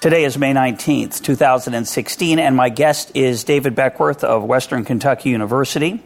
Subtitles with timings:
[0.00, 6.02] Today is May 19th, 2016, and my guest is David Beckworth of Western Kentucky University.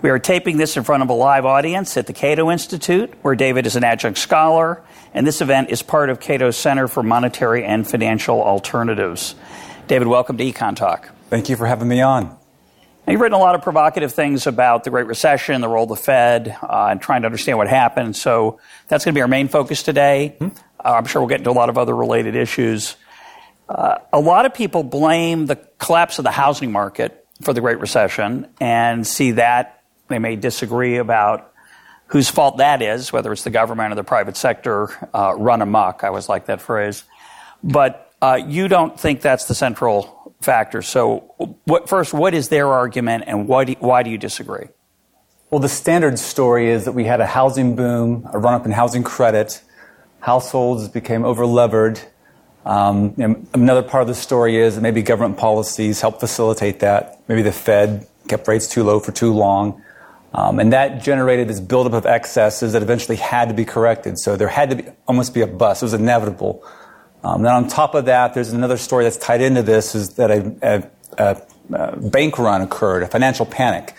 [0.00, 3.34] We are taping this in front of a live audience at the Cato Institute, where
[3.34, 4.80] David is an adjunct scholar,
[5.12, 9.34] and this event is part of Cato's Center for Monetary and Financial Alternatives.
[9.88, 11.10] David, welcome to Econ Talk.
[11.30, 12.26] Thank you for having me on.
[12.26, 15.88] Now, you've written a lot of provocative things about the Great Recession, the role of
[15.88, 18.14] the Fed, uh, and trying to understand what happened.
[18.14, 20.36] So that's going to be our main focus today.
[20.38, 20.56] Mm-hmm.
[20.78, 22.96] Uh, I'm sure we'll get into a lot of other related issues.
[23.70, 27.78] Uh, a lot of people blame the collapse of the housing market for the Great
[27.78, 31.52] Recession and see that they may disagree about
[32.06, 36.02] whose fault that is, whether it's the government or the private sector uh, run amok.
[36.02, 37.04] I always like that phrase.
[37.62, 40.82] But uh, you don't think that's the central factor.
[40.82, 41.32] So,
[41.64, 44.66] what, first, what is their argument and why do, why do you disagree?
[45.50, 48.72] Well, the standard story is that we had a housing boom, a run up in
[48.72, 49.62] housing credit,
[50.18, 52.04] households became overlevered,
[52.64, 53.14] um,
[53.54, 57.20] another part of the story is maybe government policies help facilitate that.
[57.28, 59.82] Maybe the Fed kept rates too low for too long.
[60.32, 64.18] Um, and that generated this buildup of excesses that eventually had to be corrected.
[64.18, 65.82] So there had to be, almost be a bust.
[65.82, 66.64] It was inevitable.
[67.24, 70.30] Um, then on top of that, there's another story that's tied into this is that
[70.30, 71.42] a, a, a,
[71.74, 73.94] a bank run occurred, a financial panic.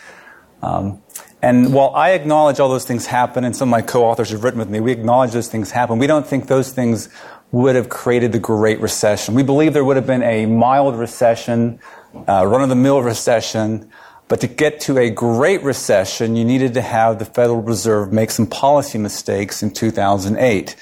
[0.62, 1.02] Um,
[1.42, 4.60] and while I acknowledge all those things happen, and some of my co-authors have written
[4.60, 5.98] with me, we acknowledge those things happen.
[5.98, 7.10] We don't think those things
[7.52, 9.34] would have created the Great Recession.
[9.34, 11.80] We believe there would have been a mild recession,
[12.28, 13.90] uh, run of the mill recession,
[14.28, 18.32] but to get to a Great Recession, you needed to have the Federal Reserve make
[18.32, 20.76] some policy mistakes in 2008.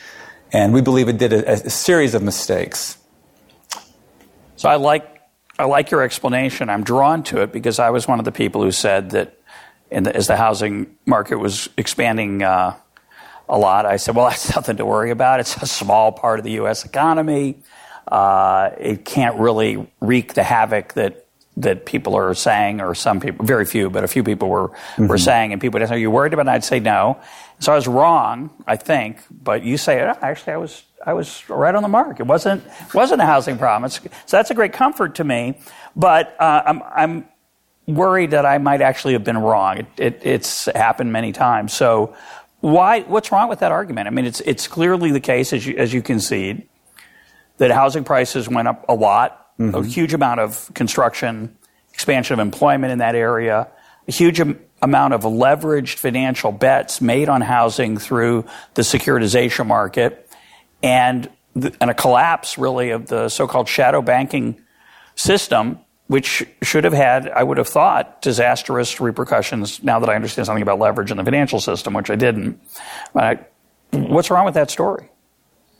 [0.52, 3.00] And we believe it did a, a series of mistakes.
[4.56, 5.22] So I like,
[5.58, 6.70] I like your explanation.
[6.70, 9.40] I'm drawn to it because I was one of the people who said that
[9.90, 12.76] the, as the housing market was expanding uh,
[13.50, 13.86] a lot.
[13.86, 15.40] I said, well, that's nothing to worry about.
[15.40, 16.86] It's a small part of the U.S.
[16.86, 17.58] economy.
[18.08, 21.26] Uh, it can't really wreak the havoc that
[21.58, 25.08] that people are saying, or some people, very few, but a few people were mm-hmm.
[25.08, 26.52] were saying, and people would say, "Are you worried about?" it?
[26.52, 27.20] I'd say no.
[27.60, 31.48] So I was wrong, I think, but you say, oh, actually, I was I was
[31.50, 32.20] right on the mark.
[32.20, 33.86] It wasn't wasn't a housing problem.
[33.86, 35.60] It's, so that's a great comfort to me.
[35.96, 37.26] But uh, I'm I'm
[37.88, 39.80] worried that I might actually have been wrong.
[39.80, 41.74] It, it, it's happened many times.
[41.74, 42.16] So
[42.62, 43.02] why?
[43.02, 44.08] What's wrong with that argument?
[44.08, 46.68] I mean, it's it's clearly the case, as you as you concede,
[47.58, 49.76] that housing prices went up a lot, mm-hmm.
[49.76, 51.56] a huge amount of construction,
[51.94, 53.68] expansion of employment in that area,
[54.08, 60.30] a huge am- amount of leveraged financial bets made on housing through the securitization market,
[60.84, 64.62] and the, and a collapse really of the so-called shadow banking
[65.16, 70.48] system which should have had, I would have thought, disastrous repercussions now that I understand
[70.48, 72.60] something about leverage in the financial system, which I didn't.
[73.92, 75.08] what's wrong with that story?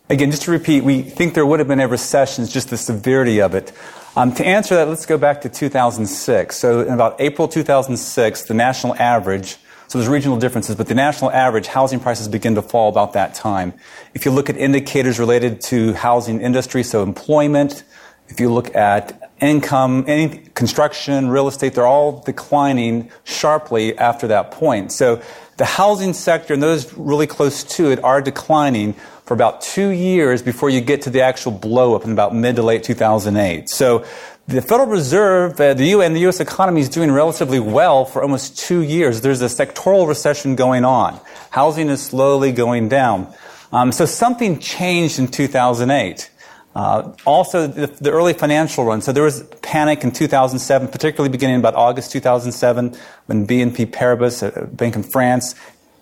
[0.08, 2.78] Again, just to repeat, we think there would have been a recession, it's just the
[2.78, 3.72] severity of it.
[4.16, 6.56] Um, to answer that, let's go back to 2006.
[6.56, 9.58] So, in about April 2006, the national average,
[9.88, 13.34] so there's regional differences, but the national average, housing prices begin to fall about that
[13.34, 13.74] time.
[14.14, 17.84] If you look at indicators related to housing industry, so employment,
[18.28, 24.52] if you look at income, any construction, real estate, they're all declining sharply after that
[24.52, 24.92] point.
[24.92, 25.22] So
[25.58, 28.94] the housing sector and those really close to it are declining
[29.26, 32.56] for about two years before you get to the actual blow up in about mid
[32.56, 33.70] to late 2008.
[33.70, 34.06] So
[34.48, 36.40] the Federal Reserve, uh, the U and the U.S.
[36.40, 39.22] economy is doing relatively well for almost two years.
[39.22, 41.20] There's a sectoral recession going on.
[41.52, 43.32] Housing is slowly going down.
[43.72, 46.32] Um, so something changed in 2008.
[46.80, 49.02] Uh, also, the, the, early financial run.
[49.02, 52.96] So there was panic in 2007, particularly beginning about August 2007,
[53.26, 55.56] when BNP Paribas, a bank in France,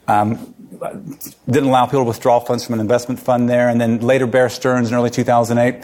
[0.07, 0.53] um,
[1.49, 4.49] didn't allow people to withdraw funds from an investment fund there, and then later Bear
[4.49, 5.83] Stearns in early 2008.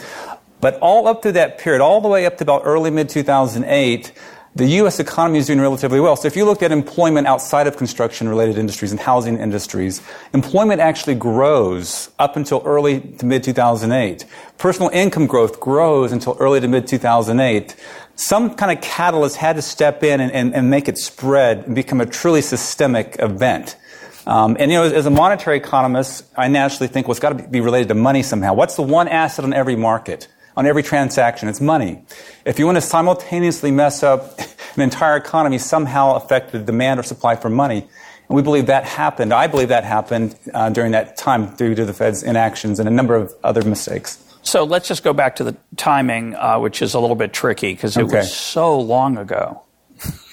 [0.60, 4.12] But all up through that period, all the way up to about early mid 2008,
[4.56, 5.00] the U.S.
[5.00, 6.14] economy is doing relatively well.
[6.14, 10.00] So if you looked at employment outside of construction related industries and housing industries,
[10.32, 14.24] employment actually grows up until early to mid 2008.
[14.56, 17.74] Personal income growth grows until early to mid 2008.
[18.14, 21.74] Some kind of catalyst had to step in and, and, and make it spread and
[21.74, 23.76] become a truly systemic event.
[24.24, 27.36] Um, and you know, as, as, a monetary economist, I naturally think, well, it's got
[27.36, 28.54] to be related to money somehow.
[28.54, 30.28] What's the one asset on every market?
[30.56, 31.48] On every transaction.
[31.48, 32.02] It's money.
[32.44, 34.38] If you want to simultaneously mess up
[34.76, 37.88] an entire economy, somehow affect the demand or supply for money.
[38.28, 39.32] And we believe that happened.
[39.34, 42.92] I believe that happened uh, during that time due to the Fed's inactions and a
[42.92, 44.20] number of other mistakes.
[44.42, 47.72] So let's just go back to the timing, uh, which is a little bit tricky
[47.72, 48.18] because it Okay.
[48.18, 49.62] was so long ago.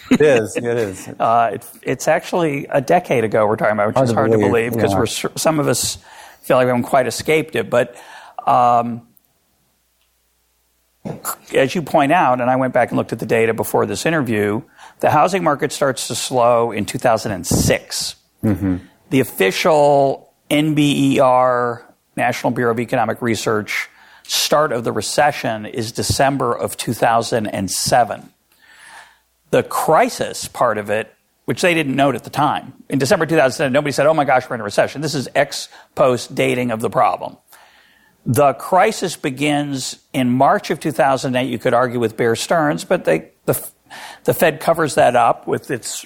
[0.10, 0.58] It is.
[0.58, 1.08] It is.
[1.20, 4.32] Uh, it, it's actually a decade ago we're talking about, which Hard is to hard
[4.32, 5.30] believe, to believe because yeah.
[5.38, 5.98] some of us
[6.42, 7.70] feel like we haven't quite escaped it.
[7.70, 7.96] But
[8.46, 9.08] um,
[11.54, 14.06] as you point out, and I went back and looked at the data before this
[14.06, 14.62] interview,
[15.00, 18.16] the housing market starts to slow in 2006.
[18.44, 18.78] Mm-hmm.
[19.10, 21.84] The official NBER,
[22.16, 23.90] National Bureau of Economic Research,
[24.24, 28.32] start of the recession is December of 2007
[29.52, 31.14] the crisis part of it,
[31.46, 32.74] which they didn't note at the time.
[32.90, 35.02] In December 2007, nobody said, oh my gosh, we're in a recession.
[35.02, 37.38] This is ex post dating of the problem.
[38.26, 41.50] The crisis begins in March of 2008.
[41.50, 43.70] You could argue with Bear Stearns, but they, the,
[44.26, 46.06] the Fed covers that up with its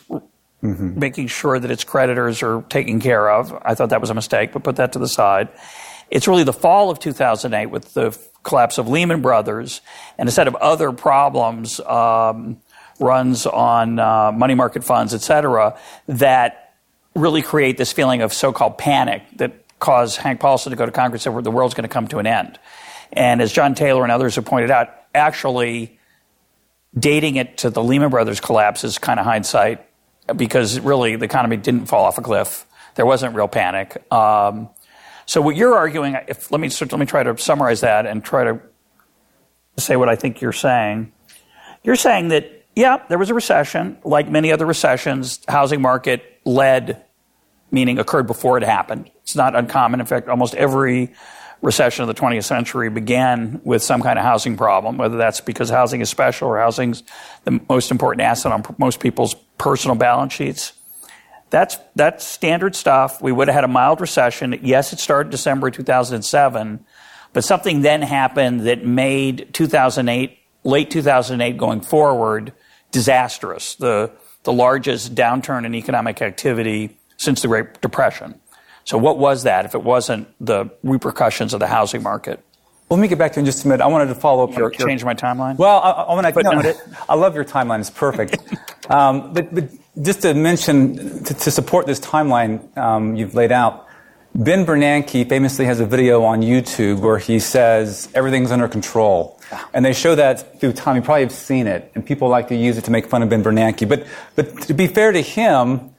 [0.62, 3.58] making sure that its creditors are taken care of.
[3.64, 5.50] I thought that was a mistake, but put that to the side.
[6.10, 9.82] It's really the fall of 2008 with the collapse of Lehman Brothers
[10.18, 12.58] and a set of other problems, um,
[13.00, 15.78] runs on uh, money market funds, et cetera,
[16.08, 16.74] that
[17.16, 21.26] really create this feeling of so-called panic that caused Hank Paulson to go to Congress
[21.28, 22.58] and said the world's going to come to an end.
[23.14, 26.00] And as John Taylor and others have pointed out, actually
[26.98, 29.88] dating it to the Lehman Brothers collapse is kind of hindsight
[30.36, 32.66] because really the economy didn't fall off a cliff.
[32.96, 34.12] There wasn't real panic.
[34.12, 34.70] Um,
[35.28, 38.46] so what you're arguing, if let me let me try to summarize that and try
[38.46, 38.60] to
[39.78, 41.12] say what I think you're saying.
[41.84, 45.40] You're saying that yeah, there was a recession, like many other recessions.
[45.48, 47.05] Housing market led,
[47.76, 49.12] meaning occurred before it happened.
[49.22, 50.00] It's not uncommon.
[50.00, 51.12] In fact, almost every
[51.62, 55.70] recession of the 20th century began with some kind of housing problem, whether that's because
[55.70, 57.04] housing is special or housing's
[57.44, 60.72] the most important asset on most people's personal balance sheets.
[61.50, 63.22] That's that's standard stuff.
[63.22, 64.58] We would have had a mild recession.
[64.64, 66.86] Yes, it started December 2007,
[67.34, 72.54] but something then happened that made 2008, late 2008 going forward,
[72.92, 73.76] disastrous.
[73.76, 74.12] The
[74.44, 78.40] the largest downturn in economic activity since the Great Depression.
[78.84, 82.40] So what was that if it wasn't the repercussions of the housing market?
[82.90, 83.84] Let me get back to you in just a minute.
[83.84, 84.56] I wanted to follow up.
[84.56, 85.58] You're on your- my timeline?
[85.58, 86.70] Well, I, I want to.
[86.70, 86.78] It.
[87.10, 87.80] I love your timeline.
[87.80, 88.38] It's perfect.
[88.92, 89.70] um, but, but
[90.04, 93.88] just to mention, to, to support this timeline um, you've laid out,
[94.36, 99.40] Ben Bernanke famously has a video on YouTube where he says everything's under control,
[99.74, 100.98] and they show that through time.
[100.98, 103.30] You probably have seen it, and people like to use it to make fun of
[103.30, 103.88] Ben Bernanke.
[103.88, 105.90] But but to be fair to him,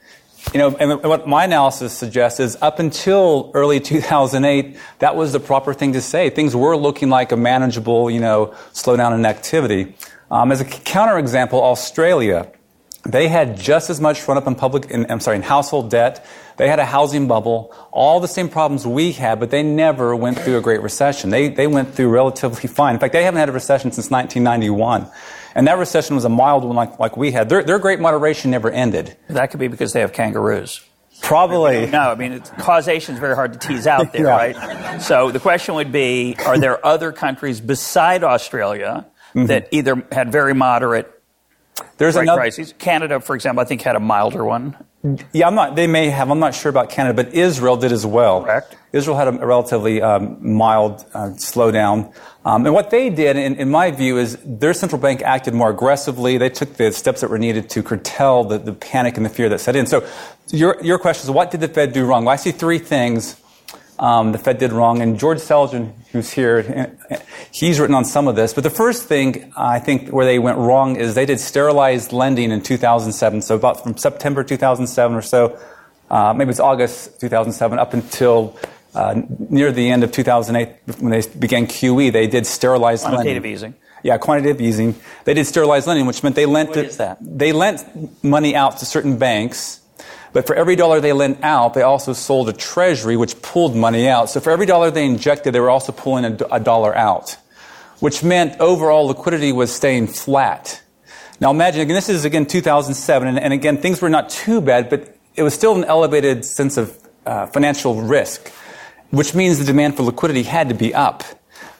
[0.53, 5.39] you know, and what my analysis suggests is up until early 2008, that was the
[5.39, 6.29] proper thing to say.
[6.29, 9.95] Things were looking like a manageable, you know, slowdown in activity.
[10.31, 12.51] Um, as a counterexample, Australia,
[13.05, 16.25] they had just as much run up in public, in, I'm sorry, in household debt.
[16.57, 20.39] They had a housing bubble, all the same problems we had, but they never went
[20.39, 21.29] through a great recession.
[21.29, 22.95] They, they went through relatively fine.
[22.95, 25.09] In fact, they haven't had a recession since 1991.
[25.57, 27.49] And that recession was a mild one like, like we had.
[27.49, 29.17] Their, their great moderation never ended.
[29.27, 30.81] that could be because they have kangaroos.
[31.21, 31.87] Probably.
[31.87, 34.29] No, I mean, causation is very hard to tease out there, Yeah.
[34.29, 35.01] right?
[35.01, 40.53] So the question would be Are there other countries beside Australia that either had very
[40.53, 41.11] moderate
[41.97, 42.37] There's another.
[42.39, 42.73] crises?
[42.77, 44.77] Canada, for example, I think had a milder one.
[45.31, 45.75] Yeah, I'm not.
[45.75, 46.29] They may have.
[46.29, 48.43] I'm not sure about Canada, but Israel did as well.
[48.43, 48.75] Correct.
[48.91, 52.13] Israel had a relatively um, mild uh, slowdown,
[52.47, 55.69] um, and what they did, in, in my view, is their central bank acted more
[55.69, 56.37] aggressively.
[56.37, 59.49] They took the steps that were needed to curtail the, the panic and the fear
[59.49, 59.85] that set in.
[59.85, 60.07] So,
[60.47, 62.23] your your question is, what did the Fed do wrong?
[62.23, 63.35] Well, I see three things
[63.99, 65.01] um, the Fed did wrong.
[65.01, 66.95] And George Selgin, who's here,
[67.51, 68.53] he's written on some of this.
[68.53, 72.51] But the first thing I think where they went wrong is they did sterilized lending
[72.51, 73.41] in 2007.
[73.41, 75.59] So about from September 2007 or so,
[76.09, 78.57] uh, maybe it's August 2007, up until
[78.97, 83.53] uh, near the end of 2008 when they began QE, they did sterilized Quantitative lending.
[83.53, 83.73] easing.
[84.03, 84.95] Yeah, quantitative easing.
[85.25, 87.17] They did sterilized lending, which meant they lent What is that?
[87.21, 87.79] they lent
[88.23, 89.81] money out to certain banks,
[90.33, 94.07] but for every dollar they lent out, they also sold a treasury, which pulled money
[94.07, 94.29] out.
[94.29, 97.35] So for every dollar they injected, they were also pulling a, a dollar out,
[97.99, 100.81] which meant overall liquidity was staying flat.
[101.39, 104.89] Now imagine again, this is again 2007, and, and again things were not too bad,
[104.89, 108.51] but it was still an elevated sense of uh, financial risk,
[109.11, 111.23] which means the demand for liquidity had to be up.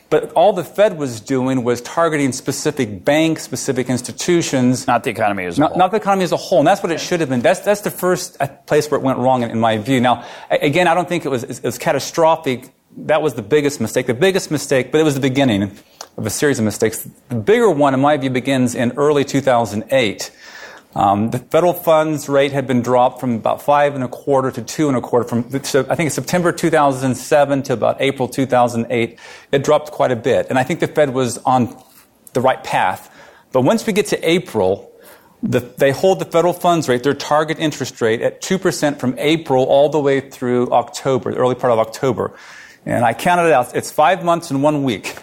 [0.10, 5.44] But all the Fed was doing was targeting specific banks, specific institutions, Not the economy
[5.44, 5.80] as a not, whole.
[5.80, 6.60] not the economy as a whole.
[6.60, 7.42] And that's what it should have been.
[7.42, 10.00] That's, that's the first uh, place where it went wrong, in, in my view.
[10.00, 12.70] Now, again, I don't think it was, it was catastrophic.
[12.96, 14.08] That was the biggest mistake.
[14.08, 15.78] The biggest mistake, but it was the beginning.
[16.18, 17.08] of a series of mistakes.
[17.30, 20.32] The bigger one, in my view, begins in early 2008.
[20.98, 24.64] Um, the federal funds rate had been dropped from about five and a quarter to
[24.64, 25.28] two and a quarter.
[25.30, 29.20] From so I think September 2007 to about April 2008,
[29.52, 30.48] it dropped quite a bit.
[30.50, 31.80] And I think the Fed was on
[32.34, 33.14] the right path.
[33.52, 34.92] But once we get to April,
[35.44, 39.66] the, they hold the federal funds rate, their target interest rate, at 2% from April
[39.66, 42.36] all the way through October, the early part of October.
[42.88, 43.76] And I counted it out.
[43.76, 45.16] It's five months and one week.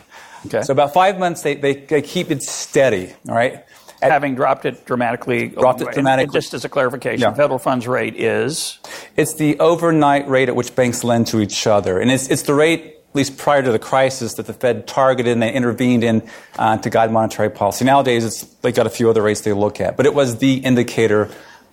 [0.47, 0.63] Okay.
[0.63, 3.65] So about five months, they, they, they keep it steady, all right?
[4.03, 5.49] At, Having dropped it dramatically.
[5.49, 6.33] Dropped it dramatically.
[6.33, 7.35] just as a clarification, yeah.
[7.35, 8.79] federal funds rate is?
[9.17, 11.99] It's the overnight rate at which banks lend to each other.
[11.99, 15.33] And it's, it's the rate at least prior to the crisis, that the Fed targeted
[15.33, 17.85] and they intervened in uh, to guide monetary policy.
[17.85, 20.55] Nowadays, it's, they got a few other rates they look at, but it was the
[20.55, 21.31] indicator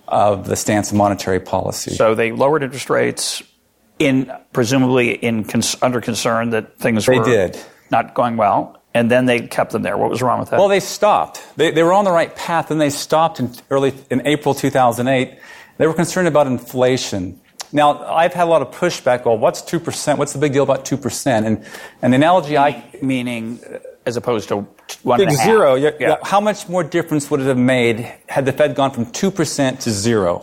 [0.07, 1.95] of the stance of monetary policy.
[1.95, 3.41] So they lowered interest rates
[3.97, 7.59] in presumably in cons- under concern that things they were did.
[7.89, 8.80] not going well.
[8.93, 9.97] And then they kept them there.
[9.97, 10.59] What was wrong with that?
[10.59, 11.41] Well, they stopped.
[11.55, 15.39] They, they were on the right path, and they stopped in early in April 2008.
[15.77, 17.39] They were concerned about inflation.
[17.71, 19.25] Now, I've had a lot of pushback.
[19.25, 20.17] Well, what's 2%?
[20.17, 21.45] What's the big deal about 2%?
[21.45, 21.65] And,
[22.01, 22.83] an the analogy I.
[23.01, 24.67] Meaning, uh, as opposed to
[25.03, 25.45] one half.
[25.45, 25.75] Zero.
[25.75, 26.17] Yeah.
[26.23, 29.91] How much more difference would it have made had the Fed gone from 2% to
[29.91, 30.41] zero?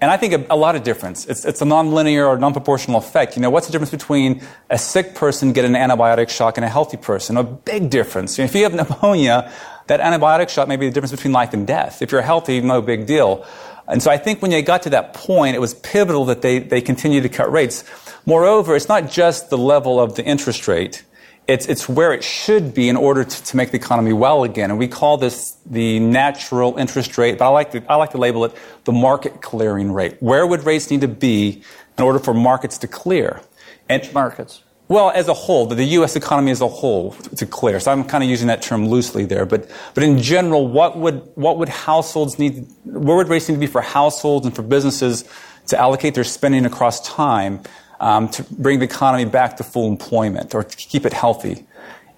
[0.00, 1.24] And I think a, a, lot of difference.
[1.26, 3.36] It's, it's a nonlinear or non-proportional effect.
[3.36, 6.68] You know, what's the difference between a sick person getting an antibiotic shock and a
[6.68, 7.36] healthy person?
[7.36, 8.36] A big difference.
[8.36, 9.50] You know, if you have pneumonia,
[9.86, 12.02] that antibiotic shot may be the difference between life and death.
[12.02, 13.46] If you're healthy, no big deal.
[13.86, 16.58] And so I think when they got to that point, it was pivotal that they,
[16.58, 17.84] they continued to cut rates.
[18.26, 21.04] Moreover, it's not just the level of the interest rate.
[21.46, 24.70] It's, it's where it should be in order to, to make the economy well again.
[24.70, 28.18] And we call this the natural interest rate, but I like to, I like to
[28.18, 28.52] label it
[28.84, 30.16] the market clearing rate.
[30.20, 31.62] Where would rates need to be
[31.98, 33.42] in order for markets to clear?
[33.88, 34.62] And markets.
[34.88, 36.14] Well, as a whole, the U.S.
[36.14, 37.80] economy as a whole to clear.
[37.80, 39.46] So I'm kind of using that term loosely there.
[39.46, 43.60] But, but in general, what would, what would households need, where would rates need to
[43.60, 45.24] be for households and for businesses
[45.68, 47.62] to allocate their spending across time
[48.00, 51.66] um, to bring the economy back to full employment or to keep it healthy?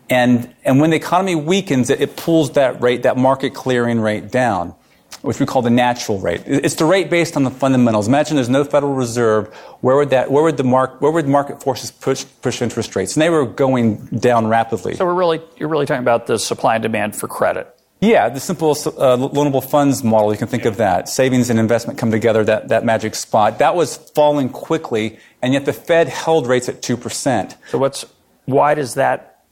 [0.09, 4.31] And, and when the economy weakens, it, it pulls that rate, that market clearing rate
[4.31, 4.75] down
[5.23, 6.43] which we call the natural rate.
[6.47, 8.07] It's the rate based on the fundamentals.
[8.07, 9.53] Imagine there's no Federal Reserve.
[9.81, 10.31] Where would that?
[10.31, 11.01] Where would the mark?
[11.01, 13.17] Where would market forces push push interest rates?
[13.17, 14.95] And they were going down rapidly.
[14.95, 17.76] So we're really you're really talking about the supply and demand for credit.
[18.01, 20.31] Yeah, the simple uh, loanable funds model.
[20.31, 20.71] You can think yeah.
[20.71, 21.09] of that.
[21.09, 22.45] Savings and investment come together.
[22.45, 23.59] That that magic spot.
[23.59, 27.57] That was falling quickly, and yet the Fed held rates at two percent.
[27.71, 28.05] So what's
[28.45, 29.45] why does that?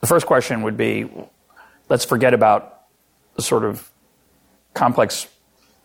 [0.00, 1.10] The first question would be,
[1.88, 2.82] let's forget about
[3.34, 3.90] the sort of
[4.74, 5.26] complex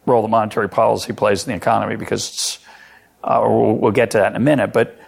[0.06, 2.60] role that monetary policy plays in the economy because
[3.24, 4.74] uh, we'll, we'll, get to that in a minute.
[4.74, 5.00] But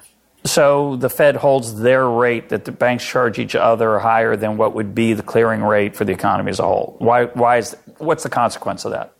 [0.45, 4.73] so the Fed holds their rate that the banks charge each other higher than what
[4.75, 6.95] would be the clearing rate for the economy as a whole.
[6.99, 7.25] Why?
[7.25, 7.75] Why is?
[7.97, 9.13] What's the consequence of that?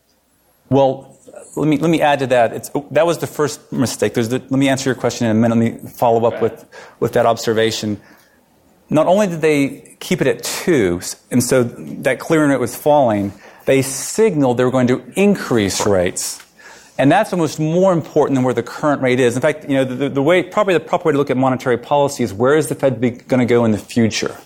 [0.68, 1.18] Well,
[1.56, 2.52] let me let me add to that.
[2.52, 4.14] It's, that was the first mistake.
[4.14, 5.56] The, let me answer your question in a minute.
[5.56, 6.64] Let me follow up with
[7.00, 8.00] with that observation.
[8.88, 11.00] Not only did they keep it at two,
[11.32, 13.32] and so that clearing rate was falling,
[13.64, 16.45] they signaled they were going to increase rates.
[16.98, 19.36] And that's almost more important than where the current rate is.
[19.36, 21.76] In fact, you know, the, the way, probably the proper way to look at monetary
[21.76, 24.36] policy is where is the Fed going to go in the future?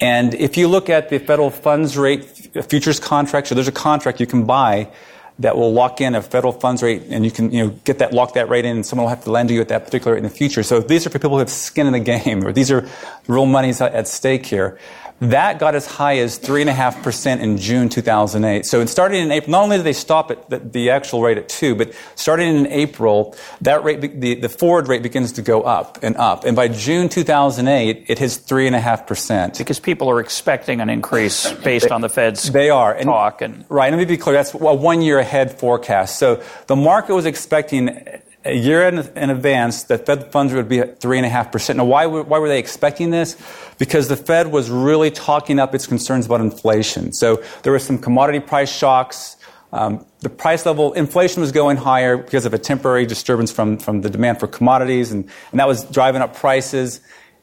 [0.00, 2.24] And if you look at the federal funds rate
[2.68, 4.90] futures contract, so there's a contract you can buy
[5.38, 8.12] that will lock in a federal funds rate and you can, you know, get that,
[8.12, 10.14] lock that rate in and someone will have to lend to you at that particular
[10.14, 10.62] rate in the future.
[10.62, 12.88] So these are for people who have skin in the game or these are
[13.28, 14.78] real monies at stake here.
[15.20, 18.66] That got as high as 3.5% in June 2008.
[18.66, 21.48] So starting in April, not only did they stop at the, the, actual rate at
[21.48, 25.98] 2, but starting in April, that rate, the, the forward rate begins to go up
[26.02, 26.44] and up.
[26.44, 29.56] And by June 2008, it hits 3.5%.
[29.56, 32.94] Because people are expecting an increase based they, on the Fed's they are.
[32.94, 33.40] And, talk.
[33.40, 34.34] And, right, let me be clear.
[34.34, 36.18] That's a one year ahead forecast.
[36.18, 37.88] So the market was expecting
[38.46, 41.76] a year in, in, advance that Fed funds would be at 3.5%.
[41.76, 43.36] Now, why, why were they expecting this?
[43.78, 47.12] Because the Fed was really talking up its concerns about inflation.
[47.12, 49.36] So there were some commodity price shocks.
[49.72, 54.00] Um, the price level, inflation was going higher because of a temporary disturbance from, from
[54.00, 57.00] the demand for commodities, and, and that was driving up prices.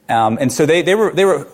[0.09, 1.47] Um, and so they, they, were, they were,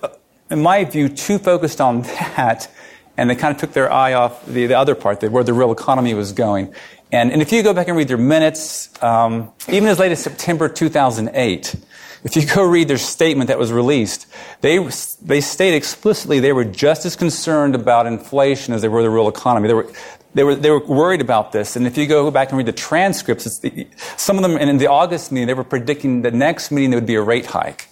[0.49, 2.01] in my view, too focused on
[2.37, 2.71] that,
[3.17, 5.71] and they kind of took their eye off the, the other part, where the real
[5.71, 6.73] economy was going.
[7.11, 10.21] And, and if you go back and read their minutes, um, even as late as
[10.21, 11.75] September 2008,
[12.23, 14.27] if you go read their statement that was released,
[14.61, 14.77] they,
[15.21, 19.27] they state explicitly they were just as concerned about inflation as they were the real
[19.27, 19.67] economy.
[19.67, 19.91] They were,
[20.33, 21.75] they were, they were worried about this.
[21.75, 23.87] And if you go back and read the transcripts, the,
[24.17, 27.07] some of them, in the August meeting, they were predicting the next meeting there would
[27.07, 27.87] be a rate hike.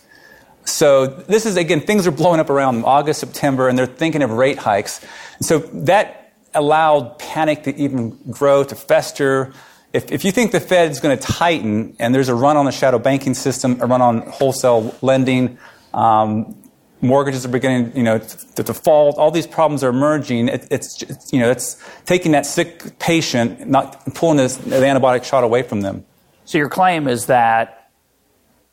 [0.66, 4.32] So this is again, things are blowing up around August, September, and they're thinking of
[4.32, 5.04] rate hikes.
[5.40, 6.27] So that
[6.58, 9.54] allowed panic to even grow, to fester.
[9.94, 12.66] If, if you think the Fed is going to tighten and there's a run on
[12.66, 15.58] the shadow banking system, a run on wholesale lending,
[15.94, 16.56] um,
[17.02, 19.18] mortgages are beginning, you know, to default.
[19.18, 20.50] All these problems are emerging.
[20.50, 25.44] It, it's, you know, it's taking that sick patient, not pulling this, the antibiotic shot
[25.44, 26.06] away from them.
[26.46, 27.92] So your claim is that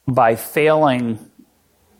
[0.06, 1.30] by failing,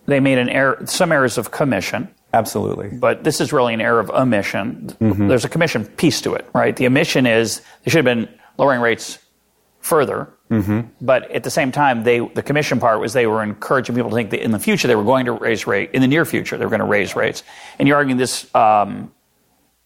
[0.07, 2.15] they made an error, some errors of commission.
[2.35, 2.89] Absolutely.
[2.89, 4.89] But this is really an error of omission.
[5.01, 5.29] Mm-hmm.
[5.29, 6.75] There's a commission piece to it, right?
[6.75, 9.19] The omission is they should have been lowering rates
[9.81, 10.29] further.
[10.51, 10.89] Mm-hmm.
[11.01, 14.17] But at the same time, they the commission part was they were encouraging people to
[14.17, 16.59] think that in the future they were going to raise rate in the near future
[16.59, 17.43] they were going to raise rates,
[17.79, 19.13] and you're arguing this um,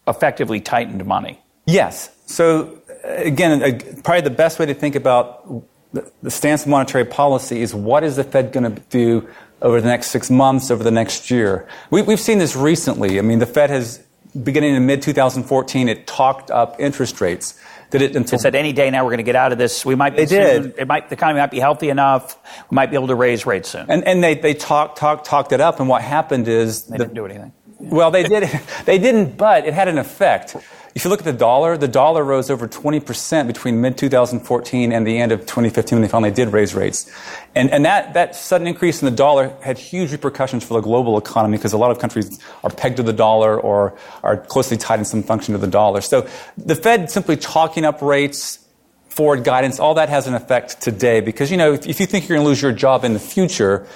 [0.07, 1.39] effectively tightened money.
[1.67, 2.11] Yes.
[2.27, 3.61] So again,
[4.03, 8.17] probably the best way to think about the stance of monetary policy is what is
[8.17, 9.29] the Fed going to do
[9.63, 11.67] over the next six months, over the next year.
[11.91, 13.19] We, have seen this recently.
[13.19, 14.05] I mean, the Fed has,
[14.43, 17.59] beginning in mid 2014, it talked up interest rates.
[17.91, 19.83] Did it until it said any day now we're going to get out of this.
[19.83, 20.11] We might.
[20.11, 20.79] Be they soon, did.
[20.79, 22.37] It might the economy might be healthy enough.
[22.71, 23.87] We might be able to raise rates soon.
[23.89, 25.81] And, and they they talked talked talked it up.
[25.81, 27.53] And what happened is they the, didn't do anything.
[27.79, 28.49] Well, they did.
[28.85, 30.55] They didn't, but it had an effect.
[30.95, 35.07] If you look at the dollar, the dollar rose over 20% between mid 2014 and
[35.07, 37.11] the end of 2015 when they finally did raise rates.
[37.55, 41.19] And, and that, that sudden increase in the dollar had huge repercussions for the global
[41.19, 44.99] economy because a lot of countries are pegged to the dollar or are closely tied
[44.99, 46.01] in some function to the dollar.
[46.01, 46.27] So
[46.57, 48.65] the Fed simply talking up rates,
[49.09, 52.29] forward guidance, all that has an effect today because, you know, if, if you think
[52.29, 53.87] you're going to lose your job in the future,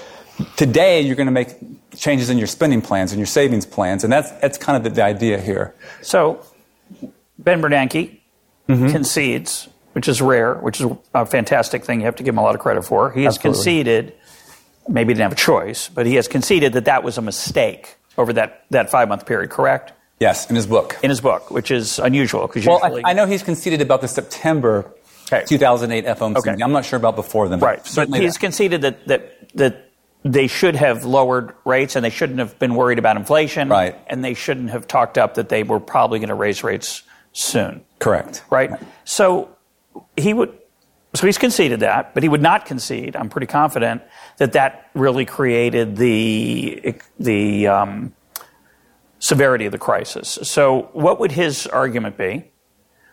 [0.56, 1.56] today you're going to make
[1.96, 4.04] changes in your spending plans and your savings plans.
[4.04, 5.74] And that's, that's kind of the, the idea here.
[6.00, 6.44] So
[7.38, 8.20] Ben Bernanke
[8.68, 8.88] mm-hmm.
[8.88, 12.00] concedes, which is rare, which is a fantastic thing.
[12.00, 13.10] You have to give him a lot of credit for.
[13.10, 13.58] He has Absolutely.
[13.58, 14.14] conceded,
[14.88, 17.96] maybe he didn't have a choice, but he has conceded that that was a mistake
[18.18, 19.92] over that, that five month period, correct?
[20.20, 20.96] Yes, in his book.
[21.02, 22.46] In his book, which is unusual.
[22.46, 23.04] because Well, usually...
[23.04, 24.94] I, I, know he's conceded about the September
[25.32, 25.44] okay.
[25.46, 26.36] 2008 FOMC.
[26.36, 26.62] Okay.
[26.62, 27.58] I'm not sure about before then.
[27.58, 27.82] Right.
[27.94, 28.40] But, but he's that.
[28.40, 29.91] conceded that, that, that
[30.24, 33.68] they should have lowered rates and they shouldn't have been worried about inflation.
[33.68, 33.98] Right.
[34.06, 37.84] And they shouldn't have talked up that they were probably going to raise rates soon.
[37.98, 38.44] Correct.
[38.50, 38.70] Right?
[38.70, 38.80] right?
[39.04, 39.56] So
[40.16, 40.58] he would
[41.14, 43.16] so he's conceded that, but he would not concede.
[43.16, 44.02] I'm pretty confident
[44.38, 48.14] that that really created the the um,
[49.18, 50.38] severity of the crisis.
[50.42, 52.50] So, what would his argument be?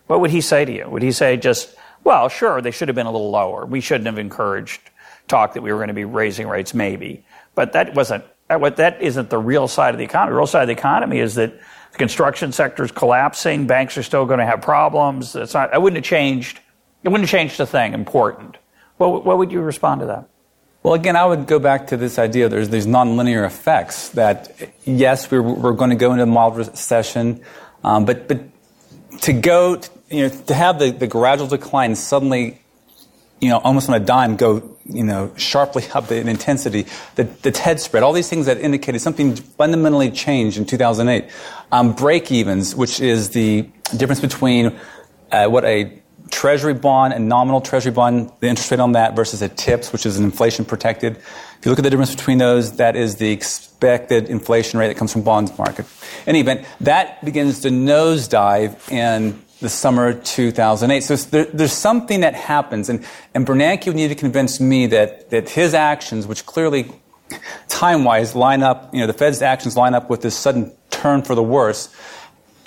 [0.08, 0.90] What would he say to you?
[0.90, 3.66] Would he say just, well, sure, they should have been a little lower.
[3.66, 4.82] We shouldn't have encouraged
[5.30, 7.24] talk that we were going to be raising rates, maybe,
[7.56, 8.78] but that wasn't that.
[8.78, 10.32] That isn't the real side of the economy.
[10.32, 11.54] The real side of the economy is that
[11.92, 13.68] the construction sector is collapsing.
[13.68, 15.36] Banks are still going to have problems.
[15.36, 16.60] It's not, I wouldn't have changed.
[17.04, 18.58] It wouldn't have changed a thing important.
[18.98, 20.28] What, what would you respond to that?
[20.84, 25.30] Well, again, I would go back to this idea there's these nonlinear effects that, yes,
[25.30, 27.42] we're, we're going to go into a mild recession,
[27.84, 28.42] um, but, but
[29.22, 32.62] to go, you know, to have the, the gradual decline suddenly
[33.40, 36.86] you know, almost on a dime go, you know, sharply up in intensity.
[37.16, 41.30] The, the TED spread, all these things that indicated something fundamentally changed in 2008.
[41.72, 44.80] Um, break evens, which is the difference between
[45.32, 49.42] uh, what a treasury bond and nominal treasury bond, the interest rate on that versus
[49.42, 51.18] a TIPS, which is an inflation protected.
[51.18, 54.98] If you look at the difference between those, that is the expected inflation rate that
[54.98, 55.86] comes from bonds market.
[56.26, 61.02] In any event, that begins to nosedive in the summer 2008.
[61.02, 65.50] So there, there's something that happens, and, and Bernanke needed to convince me that, that
[65.50, 66.92] his actions, which clearly
[67.68, 71.36] time-wise line up, you know, the Fed's actions line up with this sudden turn for
[71.36, 71.94] the worse,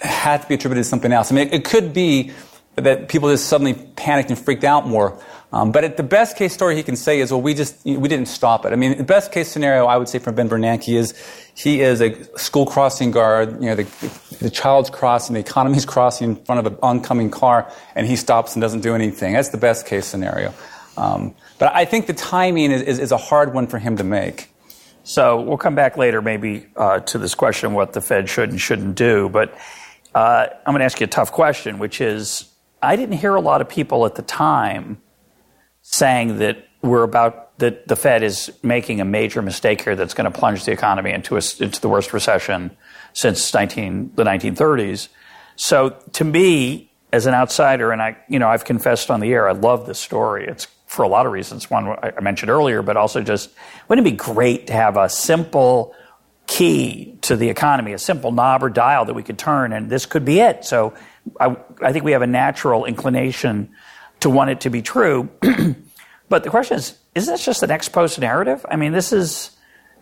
[0.01, 1.33] had to be attributed to something else.
[1.33, 2.33] I mean, it, it could be
[2.77, 5.19] that people just suddenly panicked and freaked out more.
[5.53, 8.29] Um, but the best case story he can say is, well, we just we didn't
[8.29, 8.73] stop it.
[8.73, 11.15] I mean, the best case scenario I would say for Ben Bernanke is
[11.55, 13.61] he is a school crossing guard.
[13.61, 17.71] You know, the, the child's crossing, the economy's crossing in front of an oncoming car,
[17.95, 19.35] and he stops and doesn't do anything.
[19.35, 20.55] That's the best case scenario.
[20.97, 24.05] Um, but I think the timing is, is, is, a hard one for him to
[24.05, 24.51] make.
[25.05, 28.61] So we'll come back later, maybe, uh, to this question what the Fed should and
[28.61, 29.29] shouldn't do.
[29.29, 29.57] But
[30.15, 33.41] uh, I'm going to ask you a tough question, which is I didn't hear a
[33.41, 35.01] lot of people at the time
[35.83, 40.31] saying that we're about that the Fed is making a major mistake here that's going
[40.31, 42.77] to plunge the economy into a, into the worst recession
[43.13, 45.09] since 19, the 1930s.
[45.55, 49.49] So to me, as an outsider, and I, you know, I've confessed on the air,
[49.49, 50.47] I love this story.
[50.49, 51.71] It's for a lot of reasons.
[51.71, 53.51] One I mentioned earlier, but also just
[53.89, 55.95] wouldn't it be great to have a simple
[56.47, 60.07] key to the economy, a simple knob or dial that we could turn, and this
[60.07, 60.65] could be it.
[60.65, 60.95] So
[61.39, 63.73] I, I think we have a natural inclination
[64.23, 65.29] to want it to be true.
[66.29, 68.65] but the question is, isn't this just an ex post narrative?
[68.69, 69.51] I mean, this is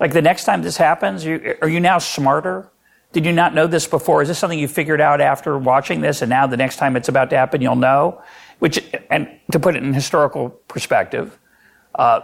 [0.01, 2.71] Like the next time this happens, you, are you now smarter?
[3.13, 4.23] Did you not know this before?
[4.23, 7.09] Is this something you figured out after watching this, and now the next time it's
[7.09, 8.23] about to happen, you'll know?
[8.61, 11.39] Which, and to put it in historical perspective,
[11.95, 12.21] uh,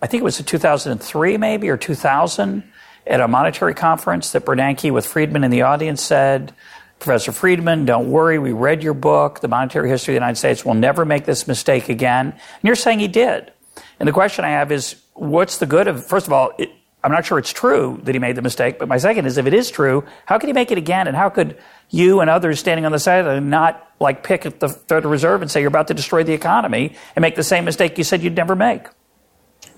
[0.00, 2.62] I think it was 2003 maybe or 2000
[3.06, 6.54] at a monetary conference that Bernanke with Friedman in the audience said,
[6.98, 10.64] Professor Friedman, don't worry, we read your book, The Monetary History of the United States.
[10.64, 12.26] We'll never make this mistake again.
[12.32, 13.52] And you're saying he did.
[14.00, 16.70] And the question I have is, what's the good of, first of all, it,
[17.04, 19.46] I'm not sure it's true that he made the mistake, but my second is if
[19.46, 21.06] it is true, how could he make it again?
[21.06, 21.56] And how could
[21.90, 25.40] you and others standing on the side of not like pick at the Federal Reserve
[25.40, 28.22] and say you're about to destroy the economy and make the same mistake you said
[28.22, 28.86] you'd never make?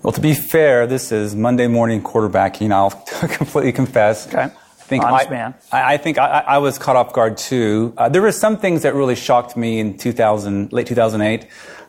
[0.01, 2.71] Well, to be fair, this is Monday morning quarterbacking.
[2.71, 2.89] I'll
[3.29, 4.27] completely confess.
[4.27, 4.49] Okay.
[4.91, 5.53] I think Honest I, man.
[5.71, 7.93] I, I think I, I, was caught off guard too.
[7.97, 11.47] Uh, there were some things that really shocked me in 2000, late 2008,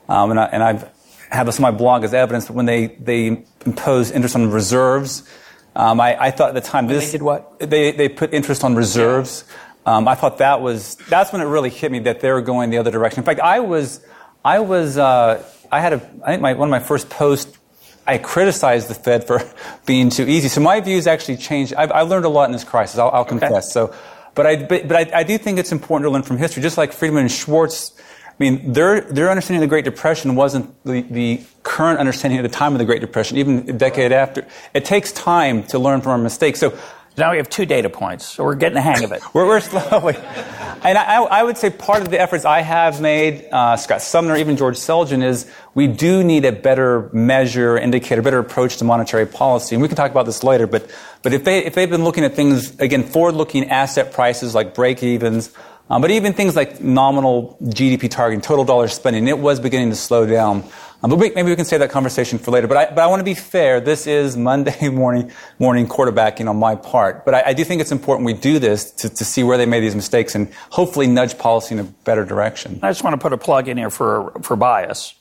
[0.09, 0.89] um, and, I, and I've
[1.29, 2.47] had this on my blog as evidence.
[2.47, 5.29] But when they they imposed interest on reserves,
[5.75, 8.63] um, I, I, thought at the time this they did what they they put interest
[8.63, 9.45] on reserves.
[9.85, 12.71] Um, I thought that was that's when it really hit me that they were going
[12.71, 13.19] the other direction.
[13.19, 14.01] In fact, I was
[14.45, 17.59] I was uh, I had a I think my, one of my first posts
[18.07, 19.43] I criticized the Fed for
[19.87, 20.49] being too easy.
[20.49, 21.75] So my views actually changed.
[21.75, 22.99] I've, I learned a lot in this crisis.
[22.99, 23.77] I'll, I'll confess.
[23.77, 23.89] Okay.
[23.91, 23.95] So,
[24.35, 26.63] but I but, but I, I, do think it's important to learn from history.
[26.63, 27.93] Just like Friedman and Schwartz,
[28.29, 32.43] I mean, their their understanding of the Great Depression wasn't the, the current understanding at
[32.43, 33.37] the time of the Great Depression.
[33.37, 36.61] Even a decade after, it takes time to learn from our mistakes.
[36.61, 36.77] So
[37.17, 39.23] now we have two data points, so we're getting the hang of it.
[39.35, 40.17] we're, we're slowly.
[40.85, 44.37] And I, I, would say part of the efforts I have made, uh, Scott Sumner,
[44.37, 49.27] even George Selgin, is we do need a better measure, indicator, better approach to monetary
[49.27, 49.75] policy.
[49.75, 50.91] And we can talk about this later, but,
[51.23, 55.55] but if, they, if they've been looking at things, again, forward-looking asset prices like break-evens,
[55.91, 59.97] um, but even things like nominal GDP targeting, total dollar spending, it was beginning to
[59.97, 60.65] slow down.
[61.03, 62.69] Um, but maybe we can save that conversation for later.
[62.69, 63.81] But I, but I want to be fair.
[63.81, 67.25] This is Monday morning, morning quarterbacking on my part.
[67.25, 69.67] But I, I do think it's important we do this to, to see where they
[69.67, 72.79] made these mistakes and hopefully nudge policy in a better direction.
[72.83, 75.15] I just want to put a plug in here for, for bias.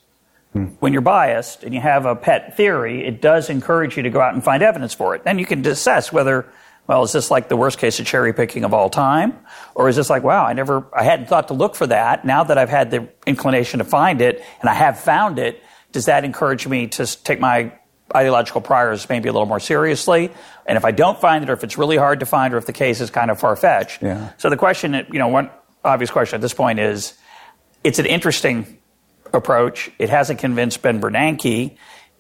[0.54, 0.66] Hmm.
[0.80, 4.22] When you're biased and you have a pet theory, it does encourage you to go
[4.22, 5.24] out and find evidence for it.
[5.24, 6.46] Then you can assess whether
[6.88, 9.40] well, is this like the worst case of cherry picking of all time?
[9.76, 12.26] Or is this like, wow, I never, I hadn't thought to look for that.
[12.26, 16.06] Now that I've had the inclination to find it and I have found it, does
[16.06, 17.74] that encourage me to take my
[18.16, 20.32] ideological priors maybe a little more seriously?
[20.66, 22.66] And if I don't find it, or if it's really hard to find, or if
[22.66, 24.02] the case is kind of far fetched.
[24.02, 24.32] Yeah.
[24.38, 25.50] So the question, you know, one
[25.84, 27.14] obvious question at this point is,
[27.84, 28.78] it's an interesting
[29.34, 29.92] approach.
[29.98, 31.78] It hasn't convinced Ben Bernanke.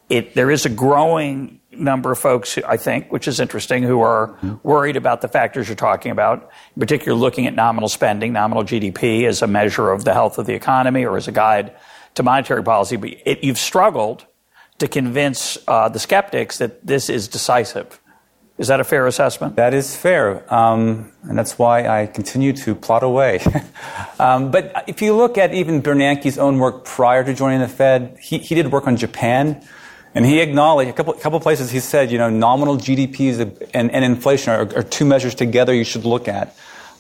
[0.09, 4.27] It, there is a growing number of folks, I think, which is interesting, who are
[4.27, 4.55] mm-hmm.
[4.63, 9.25] worried about the factors you're talking about, in particular looking at nominal spending, nominal GDP
[9.25, 11.73] as a measure of the health of the economy or as a guide
[12.15, 14.25] to monetary policy, but it, you've struggled
[14.79, 17.99] to convince uh, the skeptics that this is decisive.
[18.57, 19.55] Is that a fair assessment?
[19.55, 20.45] That is fair.
[20.53, 23.39] Um, and that's why I continue to plot away.
[24.19, 28.17] um, but if you look at even Bernanke's own work prior to joining the Fed,
[28.21, 29.65] he, he did work on Japan.
[30.13, 33.39] And he acknowledged a couple, couple places he said, you know, nominal GDPs
[33.73, 36.55] and, and inflation are, are, two measures together you should look at.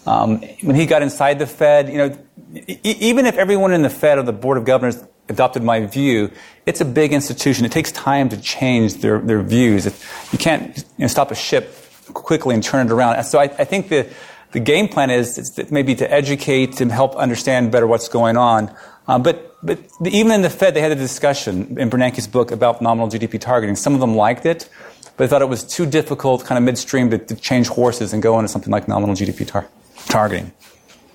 [0.05, 2.17] Um, when he got inside the Fed, you know,
[2.55, 6.31] e- even if everyone in the Fed or the Board of Governors adopted my view,
[6.65, 7.65] it's a big institution.
[7.65, 9.85] It takes time to change their, their views.
[10.31, 11.75] you can't you know, stop a ship
[12.13, 13.23] quickly and turn it around.
[13.23, 14.09] So I, I think the,
[14.51, 18.75] the game plan is, maybe to educate and help understand better what's going on.
[19.07, 22.81] Um, but, but even in the Fed, they had a discussion in Bernanke's book about
[22.81, 23.75] nominal GDP targeting.
[23.75, 24.69] Some of them liked it,
[25.03, 28.21] but they thought it was too difficult, kind of midstream, to, to change horses and
[28.21, 29.67] go into something like nominal GDP tar-
[30.07, 30.51] targeting.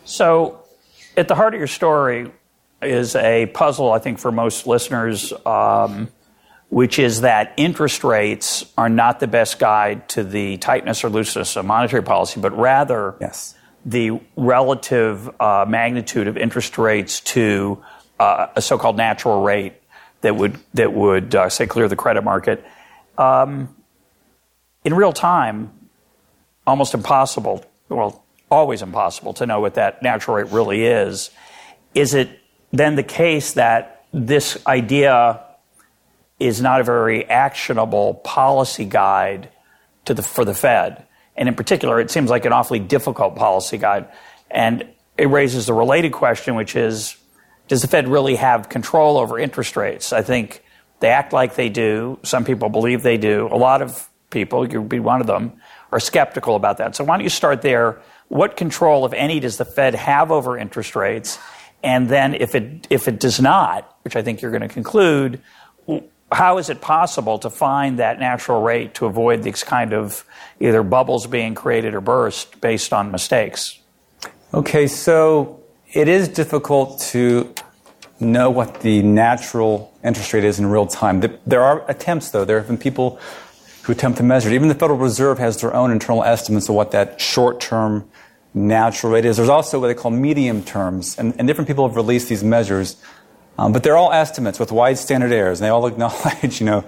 [0.04, 0.62] So,
[1.16, 2.30] at the heart of your story
[2.82, 6.08] is a puzzle, I think, for most listeners, um,
[6.68, 11.56] which is that interest rates are not the best guide to the tightness or looseness
[11.56, 13.54] of monetary policy, but rather yes.
[13.84, 17.82] the relative uh, magnitude of interest rates to
[18.18, 19.74] uh, a so-called natural rate
[20.22, 22.64] that would that would uh, say clear the credit market.
[23.18, 23.74] Um,
[24.84, 25.72] in real time,
[26.66, 27.64] almost impossible.
[27.88, 28.24] Well,
[28.56, 31.30] always impossible to know what that natural rate really is.
[31.94, 32.40] Is it
[32.72, 35.42] then the case that this idea
[36.40, 39.50] is not a very actionable policy guide
[40.06, 41.06] to the, for the Fed?
[41.36, 44.08] And in particular, it seems like an awfully difficult policy guide.
[44.50, 44.88] And
[45.18, 47.16] it raises the related question, which is
[47.68, 50.12] does the Fed really have control over interest rates?
[50.12, 50.62] I think
[51.00, 52.18] they act like they do.
[52.22, 53.48] Some people believe they do.
[53.50, 55.52] A lot of people, you'd be one of them,
[55.92, 56.94] are skeptical about that.
[56.94, 58.00] So why don't you start there?
[58.28, 61.38] What control, if any, does the Fed have over interest rates?
[61.82, 65.40] And then if it, if it does not, which I think you're going to conclude,
[66.32, 70.24] how is it possible to find that natural rate to avoid these kind of
[70.58, 73.78] either bubbles being created or burst based on mistakes?
[74.52, 75.62] Okay, so
[75.92, 77.54] it is difficult to
[78.18, 81.22] know what the natural interest rate is in real time.
[81.46, 82.44] There are attempts, though.
[82.44, 83.20] There have been people
[83.86, 84.54] who attempt to measure it.
[84.54, 88.08] Even the Federal Reserve has their own internal estimates of what that short term
[88.52, 89.36] natural rate is.
[89.36, 92.96] There's also what they call medium terms, and, and different people have released these measures.
[93.58, 96.84] Um, but they're all estimates with wide standard errors, and they all acknowledge, you know.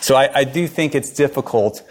[0.00, 1.82] So I, I do think it's difficult.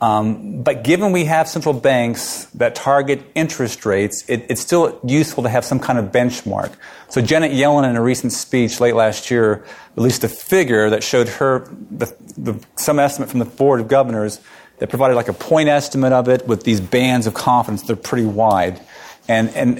[0.00, 5.42] Um, but given we have central banks that target interest rates, it, it's still useful
[5.42, 6.72] to have some kind of benchmark.
[7.08, 9.64] So Janet Yellen, in a recent speech late last year,
[9.96, 12.06] released a figure that showed her the,
[12.38, 14.40] the, some estimate from the board of governors
[14.78, 17.82] that provided like a point estimate of it with these bands of confidence.
[17.82, 18.80] They're pretty wide,
[19.28, 19.78] and and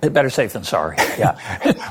[0.00, 0.96] Better safe than sorry.
[1.18, 1.38] Yeah.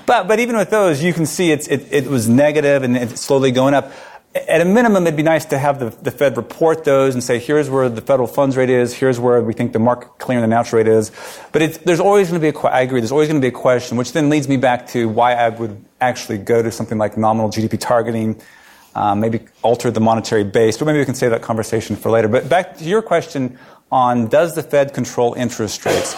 [0.06, 3.20] but but even with those, you can see it's, it, it was negative and it's
[3.20, 3.92] slowly going up.
[4.36, 7.40] At a minimum, it'd be nice to have the, the Fed report those and say,
[7.40, 10.48] here's where the federal funds rate is, here's where we think the market clearing the
[10.48, 11.12] natural rate is.
[11.54, 13.58] But there's always going to be a, I agree, there's always going to be a
[13.58, 17.18] question, which then leads me back to why I would actually go to something like
[17.18, 18.42] nominal GDP targeting,
[18.94, 22.28] um, maybe alter the monetary base, but maybe we can save that conversation for later.
[22.28, 23.58] But back to your question
[23.90, 26.14] on does the Fed control interest rates?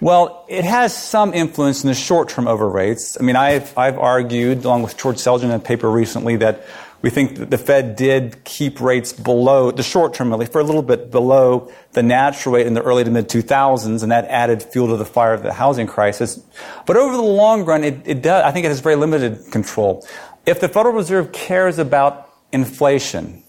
[0.00, 3.16] Well, it has some influence in the short term over rates.
[3.18, 6.66] I mean, I've, I've argued, along with George Selgin in a paper recently, that
[7.04, 10.64] we think that the Fed did keep rates below, the short term really, for a
[10.64, 14.62] little bit below the natural rate in the early to mid 2000s, and that added
[14.62, 16.42] fuel to the fire of the housing crisis.
[16.86, 20.02] But over the long run, it, it does, I think it has very limited control.
[20.46, 23.42] If the Federal Reserve cares about inflation,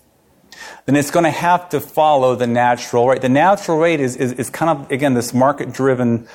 [0.86, 3.22] then it's going to have to follow the natural rate.
[3.22, 6.28] The natural rate is, is, is kind of, again, this market driven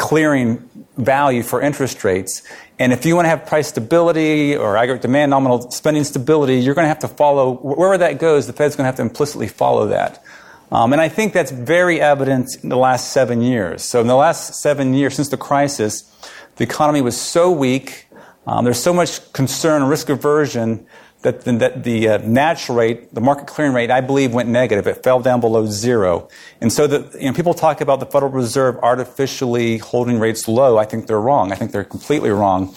[0.00, 2.42] clearing value for interest rates.
[2.80, 6.74] And if you want to have price stability or aggregate demand nominal spending stability, you're
[6.74, 9.48] going to have to follow, wherever that goes, the Fed's going to have to implicitly
[9.48, 10.24] follow that.
[10.72, 13.82] Um, and I think that's very evident in the last seven years.
[13.82, 16.10] So in the last seven years, since the crisis,
[16.56, 18.06] the economy was so weak,
[18.46, 20.86] um, there's so much concern, risk aversion
[21.22, 24.86] that the, that the uh, natural rate, the market clearing rate, I believe went negative.
[24.86, 26.28] It fell down below zero.
[26.60, 30.78] And so the, you know, people talk about the Federal Reserve artificially holding rates low.
[30.78, 31.52] I think they're wrong.
[31.52, 32.74] I think they're completely wrong.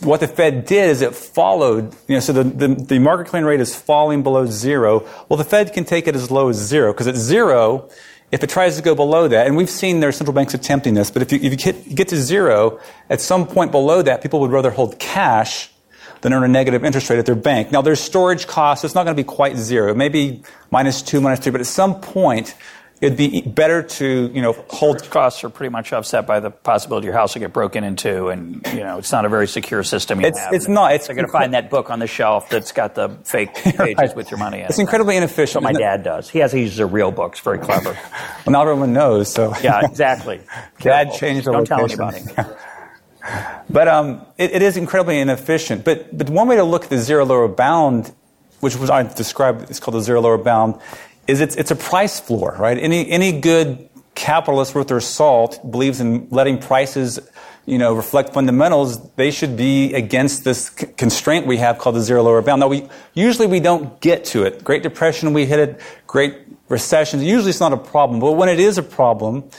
[0.00, 3.46] What the Fed did is it followed, you know, so the, the, the market clearing
[3.46, 5.06] rate is falling below zero.
[5.28, 7.88] Well, the Fed can take it as low as zero because at zero,
[8.30, 11.10] if it tries to go below that, and we've seen their central banks attempting this,
[11.10, 14.40] but if you, if you get, get to zero, at some point below that, people
[14.40, 15.70] would rather hold cash
[16.20, 17.72] than earn a negative interest rate at their bank.
[17.72, 18.84] Now, there's storage costs.
[18.84, 19.94] It's not going to be quite zero.
[19.94, 22.54] Maybe minus two, minus three, but at some point,
[23.00, 25.08] it'd be better to, you know, hold.
[25.10, 28.66] Costs are pretty much offset by the possibility your house will get broken into, and,
[28.74, 30.52] you know, it's not a very secure system it's, have.
[30.52, 30.92] It's not.
[30.92, 33.78] It's They're going to find that book on the shelf that's got the fake pages
[33.78, 34.16] right.
[34.16, 34.70] with your money in it.
[34.70, 35.62] It's incredibly inefficient.
[35.62, 36.28] What my dad does.
[36.28, 37.32] He has, he uses a real book.
[37.32, 37.92] It's very clever.
[38.46, 39.54] well, not everyone knows, so.
[39.62, 40.40] Yeah, exactly.
[40.80, 41.98] Dad changed the Don't location.
[41.98, 42.50] tell anybody.
[43.70, 45.84] But um, it, it is incredibly inefficient.
[45.84, 48.12] But, but one way to look at the zero lower bound,
[48.60, 50.80] which was I described, it's called the zero lower bound,
[51.26, 52.78] is it's, it's a price floor, right?
[52.78, 57.20] Any, any good capitalist worth their salt believes in letting prices
[57.68, 62.00] you know, reflect fundamentals, they should be against this c- constraint we have called the
[62.00, 62.60] zero lower bound.
[62.60, 64.64] Now, we usually we don't get to it.
[64.64, 65.80] Great Depression, we hit it.
[66.06, 66.34] Great
[66.70, 68.20] recessions, usually it's not a problem.
[68.20, 69.50] But when it is a problem,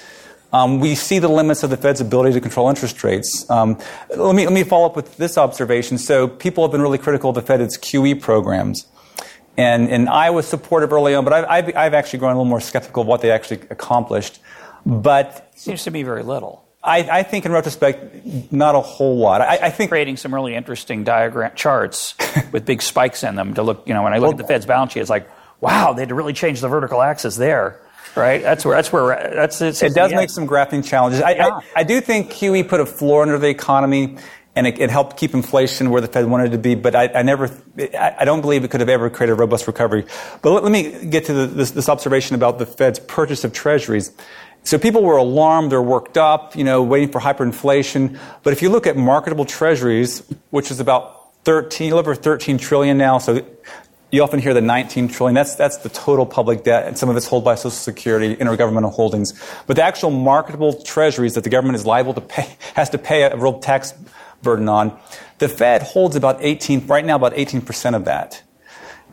[0.51, 3.47] um, we see the limits of the Fed's ability to control interest rates.
[3.49, 3.77] Um,
[4.15, 5.97] let, me, let me follow up with this observation.
[5.97, 8.87] So people have been really critical of the Fed's QE programs.
[9.57, 12.45] And, and I was supportive early on, but I've, I've, I've actually grown a little
[12.45, 14.39] more skeptical of what they actually accomplished.
[14.85, 16.65] But seems to be very little.
[16.81, 19.41] I, I, think in retrospect, not a whole lot.
[19.41, 22.15] I, I, think creating some really interesting diagram charts
[22.53, 23.85] with big spikes in them to look.
[23.85, 26.03] You know, when I look well, at the Fed's balance sheet, it's like, wow, they
[26.03, 27.81] had to really change the vertical axis there
[28.15, 28.41] right?
[28.41, 31.21] That's where that's where that's it's, it does make some graphing challenges.
[31.21, 31.47] I, yeah.
[31.47, 34.17] I, I, do think QE put a floor under the economy.
[34.55, 37.07] And it, it helped keep inflation where the Fed wanted it to be, but I,
[37.07, 37.49] I never,
[37.97, 40.05] I, don't believe it could have ever created a robust recovery.
[40.41, 43.53] But let, let me get to the, this, this observation about the Fed's purchase of
[43.53, 44.11] treasuries.
[44.63, 48.19] So people were alarmed, they're worked up, you know, waiting for hyperinflation.
[48.43, 52.57] But if you look at marketable treasuries, which is about 13, a little over 13
[52.57, 53.45] trillion now, so
[54.11, 55.35] you often hear the 19 trillion.
[55.35, 58.91] That's, that's the total public debt, and some of it's held by Social Security, intergovernmental
[58.91, 59.39] holdings.
[59.67, 63.23] But the actual marketable treasuries that the government is liable to pay, has to pay
[63.23, 63.93] a real tax
[64.41, 64.97] burden on,
[65.37, 68.41] the Fed holds about 18, right now about 18% of that.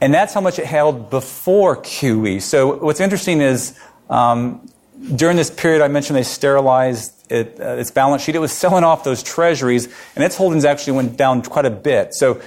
[0.01, 2.43] And that's how much it held before QE.
[2.43, 3.79] So what's interesting is,
[4.11, 4.71] um,
[5.15, 8.35] during this period I mentioned they sterilized it, uh, its balance sheet.
[8.35, 12.15] It was selling off those treasuries, and its holdings actually went down quite a bit.
[12.15, 12.41] So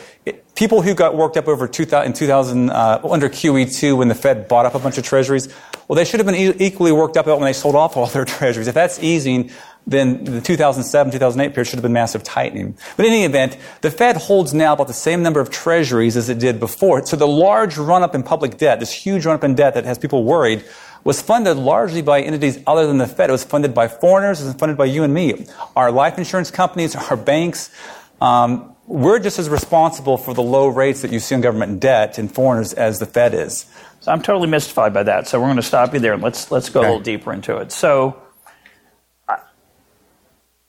[0.60, 4.50] people who got worked up over 2000, in 2000 uh, under QE2 when the Fed
[4.50, 5.48] bought up a bunch of treasuries,
[5.88, 8.26] well, they should have been e- equally worked up when they sold off all their
[8.26, 8.68] treasuries.
[8.68, 9.52] If that's easing,
[9.88, 12.78] then the 2007, 2008 period should have been massive tightening.
[12.98, 16.28] But in any event, the Fed holds now about the same number of treasuries as
[16.28, 17.06] it did before.
[17.06, 19.86] So the large run up in public debt, this huge run up in debt that
[19.86, 20.66] has people worried,
[21.06, 23.30] was funded largely by entities other than the Fed.
[23.30, 25.46] It was funded by foreigners, it was funded by you and me.
[25.78, 27.74] Our life insurance companies, our banks,
[28.20, 32.18] um, we're just as responsible for the low rates that you see on government debt
[32.18, 33.68] and foreigners as the Fed is.
[34.00, 35.28] So I'm totally mystified by that.
[35.28, 36.88] So we're going to stop you there and let's let's go okay.
[36.88, 37.72] a little deeper into it.
[37.72, 38.20] So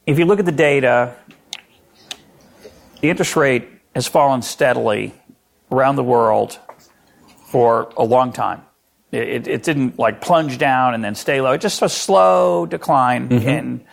[0.04, 1.16] if you look at the data,
[3.00, 5.14] the interest rate has fallen steadily
[5.72, 6.58] around the world
[7.46, 8.62] for a long time.
[9.12, 11.52] It, it, didn't like plunge down and then stay low.
[11.52, 13.48] It just a slow decline mm-hmm.
[13.48, 13.84] in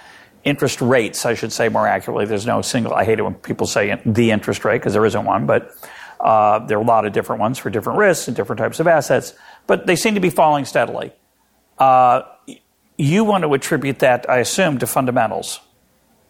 [0.48, 2.26] interest rates, I should say more accurately.
[2.26, 5.26] There's no single, I hate it when people say the interest rate because there isn't
[5.26, 5.72] one, but
[6.20, 8.88] uh, there are a lot of different ones for different risks and different types of
[8.88, 9.34] assets,
[9.68, 11.12] but they seem to be falling steadily.
[11.78, 12.22] Uh,
[12.98, 15.60] you want to attribute that, I assume, to fundamentals,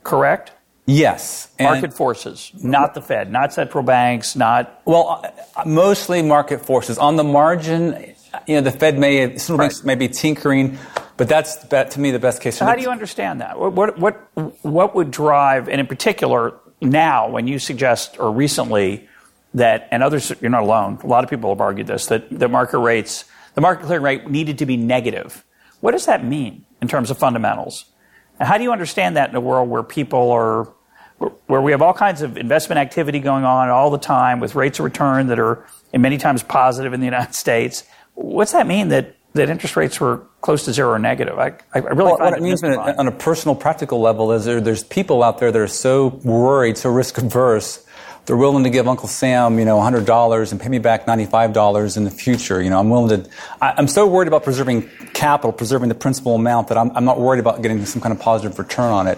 [0.03, 0.51] correct?
[0.87, 1.49] Yes.
[1.59, 4.81] Market forces, not the Fed, not central banks, not.
[4.85, 5.21] Well,
[5.55, 6.97] uh, mostly market forces.
[6.97, 8.15] On the margin,
[8.47, 9.63] you know, the Fed may, central right.
[9.65, 10.77] banks may be tinkering,
[11.17, 12.57] but that's, to me, the best case.
[12.57, 13.59] So how do you understand that?
[13.59, 14.15] What, what,
[14.63, 19.09] what would drive, and in particular, now, when you suggest, or recently,
[19.55, 22.47] that, and others, you're not alone, a lot of people have argued this, that the
[22.47, 23.25] market rates,
[23.55, 25.43] the market clearing rate needed to be negative.
[25.79, 27.85] What does that mean in terms of fundamentals?
[28.39, 30.71] And how do you understand that in a world where people are,
[31.47, 34.77] where we have all kinds of investment activity going on all the time with rates
[34.77, 37.83] of return that are in many times positive in the United States?
[38.13, 41.39] What's that mean that, that interest rates were close to zero or negative?
[41.39, 44.83] I, I really well, what it, means on a personal, practical level is there, there's
[44.83, 47.85] people out there that are so worried, so risk averse
[48.27, 52.03] they're willing to give Uncle Sam, you know, $100 and pay me back $95 in
[52.03, 52.61] the future.
[52.61, 53.29] You know, I'm willing to,
[53.61, 57.21] I, am so worried about preserving capital, preserving the principal amount that I'm, I'm, not
[57.21, 59.17] worried about getting some kind of positive return on it.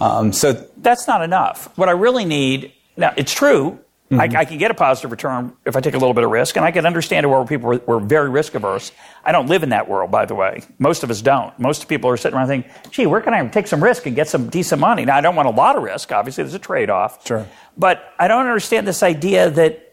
[0.00, 1.68] Um, so that's not enough.
[1.78, 3.78] What I really need, now it's true,
[4.10, 4.36] Mm-hmm.
[4.36, 6.56] I, I, can get a positive return if I take a little bit of risk,
[6.56, 8.90] and I can understand a world where people were, were, very risk averse.
[9.24, 10.64] I don't live in that world, by the way.
[10.80, 11.56] Most of us don't.
[11.60, 14.28] Most people are sitting around thinking, gee, where can I take some risk and get
[14.28, 15.04] some decent money?
[15.04, 16.10] Now, I don't want a lot of risk.
[16.10, 17.24] Obviously, there's a trade off.
[17.24, 17.46] Sure.
[17.78, 19.86] But I don't understand this idea that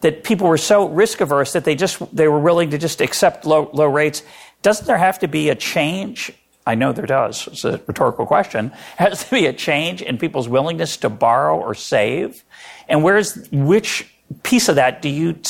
[0.00, 3.46] that people were so risk averse that they just they were willing to just accept
[3.46, 4.24] low low rates.
[4.62, 6.32] Doesn't there have to be a change
[6.66, 7.48] I know there does.
[7.48, 8.68] It's a rhetorical question.
[8.96, 12.44] Has to be a change in people's willingness to borrow or save?
[12.90, 15.40] And where's, which piece of that do you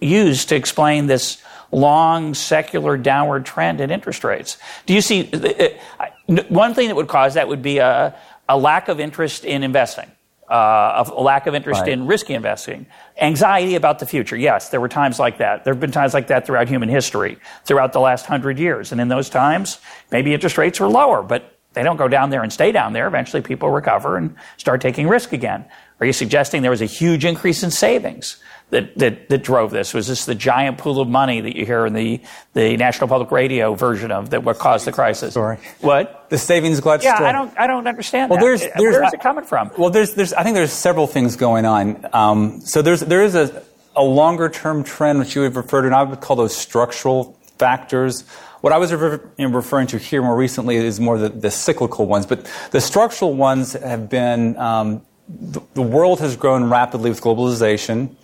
[0.00, 4.56] use to explain this long secular downward trend in interest rates?
[4.86, 5.68] Do you see, uh,
[6.00, 8.16] uh, one thing that would cause that would be a,
[8.48, 10.10] a lack of interest in investing
[10.52, 11.88] uh, a lack of interest right.
[11.88, 12.84] in risky investing,
[13.18, 14.36] anxiety about the future.
[14.36, 15.64] Yes, there were times like that.
[15.64, 18.92] There have been times like that throughout human history, throughout the last hundred years.
[18.92, 19.78] And in those times,
[20.10, 23.06] maybe interest rates were lower, but they don't go down there and stay down there.
[23.06, 25.64] Eventually, people recover and start taking risk again.
[26.02, 28.36] Are you suggesting there was a huge increase in savings?
[28.70, 29.94] that, that, that drove this?
[29.94, 32.20] Was this the giant pool of money that you hear in the,
[32.54, 35.34] the National Public Radio version of that what caused the crisis?
[35.34, 35.58] Story.
[35.80, 36.28] What?
[36.30, 37.28] The savings glut yeah, story.
[37.28, 38.44] I don't, I don't understand well, that.
[38.44, 39.70] There's, there's, Where's it coming from?
[39.78, 42.04] Well, there's, there's, I think there's several things going on.
[42.12, 43.62] Um, so there's, there is a,
[43.94, 47.38] a longer term trend which you have referred to, and I would call those structural
[47.58, 48.22] factors.
[48.62, 52.50] What I was referring to here more recently is more the, the cyclical ones, but
[52.70, 55.02] the structural ones have been um,
[55.40, 58.14] the, world has grown rapidly with globalization.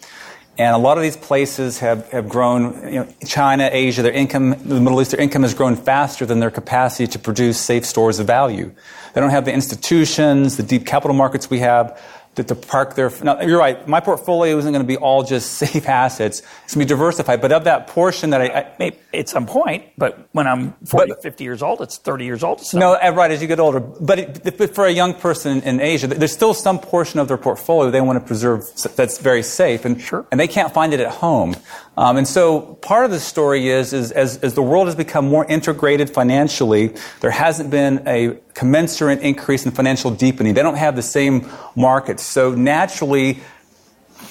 [0.59, 4.51] And a lot of these places have, have grown, you know, China, Asia, their income,
[4.65, 8.19] the Middle East, their income has grown faster than their capacity to produce safe stores
[8.19, 8.73] of value.
[9.15, 12.01] They don't have the institutions, the deep capital markets we have
[12.35, 13.11] to, to park their.
[13.23, 13.87] Now, you're right.
[13.87, 16.41] My portfolio isn't going to be all just safe assets.
[16.65, 17.41] It's going to be diversified.
[17.41, 21.13] But of that portion that I, I maybe at some point, but when I'm 40,
[21.13, 22.63] but, 50 years old, it's 30 years old.
[22.75, 23.31] No, eh, right.
[23.31, 26.55] As you get older, but, it, but for a young person in Asia, there's still
[26.55, 28.65] some portion of their portfolio they want to preserve
[28.97, 30.27] that's very safe, and sure.
[30.31, 31.57] and they can't find it at home.
[31.99, 35.27] Um, and so part of the story is, is as, as the world has become
[35.27, 40.55] more integrated financially, there hasn't been a commensurate increase in financial deepening.
[40.55, 42.23] They don't have the same markets.
[42.23, 43.41] So naturally,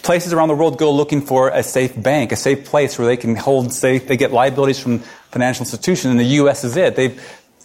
[0.01, 3.17] places around the world go looking for a safe bank, a safe place where they
[3.17, 4.99] can hold safe, they get liabilities from
[5.31, 6.63] financial institutions, and the U.S.
[6.63, 6.95] is it.
[6.95, 7.21] They've,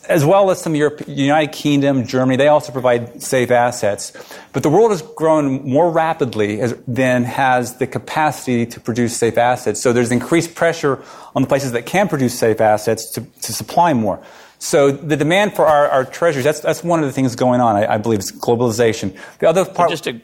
[0.09, 4.12] as well as some Europe, United Kingdom, Germany, they also provide safe assets.
[4.53, 9.38] But the world has grown more rapidly as, than has the capacity to produce safe
[9.38, 9.80] assets.
[9.80, 11.03] So there's increased pressure
[11.34, 14.22] on the places that can produce safe assets to, to supply more.
[14.59, 17.76] So the demand for our, our treasuries, that's, that's one of the things going on,
[17.76, 19.16] I, I believe, is globalization.
[19.38, 19.90] The other part...
[19.90, 20.20] just to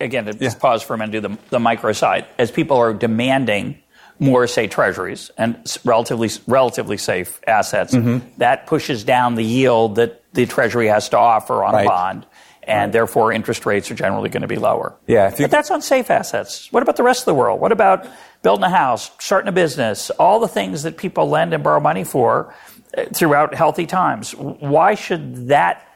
[0.00, 2.26] again, to just pause for a minute, do the, the micro side.
[2.38, 3.82] As people are demanding
[4.18, 8.26] more, say, treasuries and relatively relatively safe assets, Mm-hmm.
[8.38, 11.86] that pushes down the yield that the treasury has to offer on Right.
[11.86, 12.26] a bond,
[12.62, 14.94] and therefore interest rates are generally going to be lower.
[15.06, 16.68] Yeah, you- but that's on safe assets.
[16.72, 17.60] What about the rest of the world?
[17.60, 18.06] What about
[18.42, 22.04] building a house, starting a business, all the things that people lend and borrow money
[22.04, 22.54] for
[22.96, 24.32] uh, throughout healthy times?
[24.32, 25.86] Why should that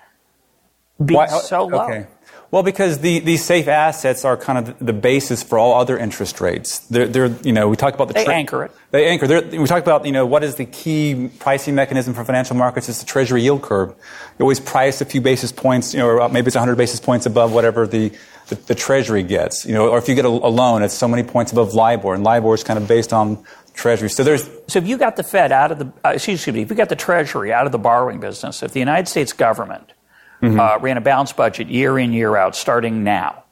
[1.05, 1.85] be Why- so low?
[1.85, 2.07] Okay.
[2.51, 6.40] Well, because the, these safe assets are kind of the basis for all other interest
[6.40, 6.80] rates.
[6.80, 8.72] They're, they're you know, we talked about the They anchor it.
[8.90, 9.28] They anchor.
[9.28, 12.88] They're, we talked about, you know, what is the key pricing mechanism for financial markets?
[12.88, 13.90] It's the Treasury yield curve.
[14.38, 17.24] You always price a few basis points, you know, or maybe it's 100 basis points
[17.24, 18.11] above whatever the,
[18.48, 19.64] the, the Treasury gets.
[19.64, 22.14] You know, or if you get a, a loan, it's so many points above LIBOR,
[22.14, 23.44] and LIBOR is kind of based on
[23.74, 24.11] Treasury.
[24.11, 26.70] So there's So if you got the Fed out of the, uh, excuse me, if
[26.70, 29.92] you got the Treasury out of the borrowing business, if the United States government
[30.41, 30.59] Mm-hmm.
[30.59, 33.45] uh, ran a balanced budget year in, year out, starting now,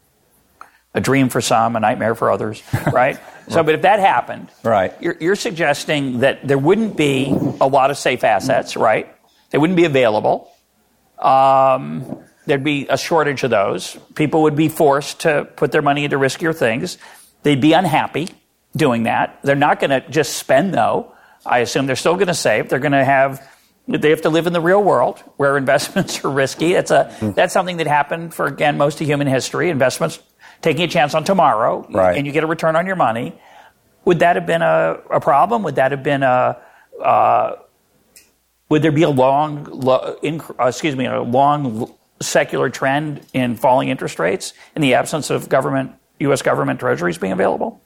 [0.94, 2.62] a dream for some, a nightmare for others,
[2.92, 3.18] right?
[3.48, 4.94] So, but if that happened, Right.
[5.00, 7.26] you're, you're suggesting that there wouldn't be
[7.60, 9.14] a lot of safe assets, right?
[9.50, 10.50] They wouldn't be available.
[11.18, 13.96] Um, there'd be a shortage of those.
[14.14, 16.98] People would be forced to put their money into riskier things.
[17.42, 18.28] They'd be unhappy
[18.76, 19.38] doing that.
[19.42, 21.12] They're not going to just spend, though.
[21.44, 22.68] I assume they're still going to save.
[22.68, 23.46] They're going to have.
[23.88, 26.74] They have to live in the real world where investments are risky.
[26.74, 29.70] That's a that's something that happened for again most of human history.
[29.70, 30.20] Investments
[30.60, 32.16] taking a chance on tomorrow, Right.
[32.16, 33.32] and you get a return on your money.
[34.04, 35.62] Would that have been a, a problem?
[35.62, 36.58] Would that have been a
[37.02, 37.56] uh,
[38.68, 43.56] would there be a long, lo, inc- uh, excuse me, a long secular trend in
[43.56, 46.42] falling interest rates in the absence of government, U.S.
[46.42, 47.80] government treasuries being available?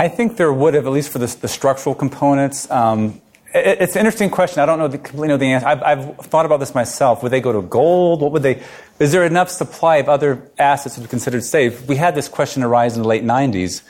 [0.00, 2.68] I think there would have, at least for the, the structural components.
[2.70, 3.20] Um,
[3.56, 4.60] it's an interesting question.
[4.60, 5.66] I don't know the, completely know the answer.
[5.66, 7.22] I've, I've thought about this myself.
[7.22, 8.20] Would they go to gold?
[8.20, 8.62] What would they?
[8.98, 11.86] Is there enough supply of other assets that are considered safe?
[11.86, 13.82] We had this question arise in the late '90s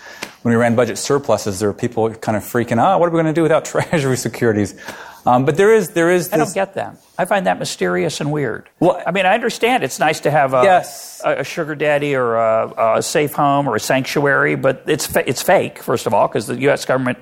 [0.43, 1.59] when we ran budget surpluses.
[1.61, 3.01] There were people kind of freaking out.
[3.01, 4.75] What are we going to do without treasury securities?
[5.25, 6.33] Um, but there is there is.
[6.33, 6.97] I don't get that.
[7.19, 8.69] I find that mysterious and weird.
[8.79, 11.21] Well- I mean, I understand it's nice to have a, Yes.
[11.25, 15.29] a, a sugar daddy or a, a safe home or a sanctuary, but it's fa-
[15.29, 15.83] it's fake.
[15.83, 16.85] First of all, because the U.S.
[16.85, 17.19] government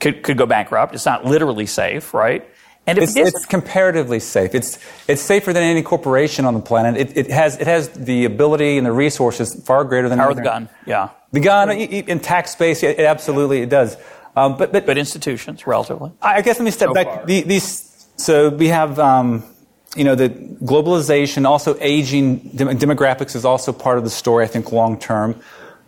[0.00, 0.94] could could go bankrupt.
[0.94, 2.48] It's not literally safe, right?
[2.86, 4.54] And if It's, it isn't- it's comparatively safe.
[4.54, 6.96] It's, it's safer than any corporation on the planet.
[6.98, 10.36] It, it, has, it has the ability and the resources far greater than power any
[10.36, 11.10] the other- gun, yeah.
[11.30, 13.98] The gun in tax space, it, it absolutely it does.
[14.34, 16.12] Um, but, but But institutions, relatively.
[16.22, 17.26] I guess let me step So back.
[17.26, 19.42] The, these, so we have, um,
[19.94, 24.44] you know, the globalization, also aging dem- demographics is also part of the story.
[24.44, 25.38] I think long term.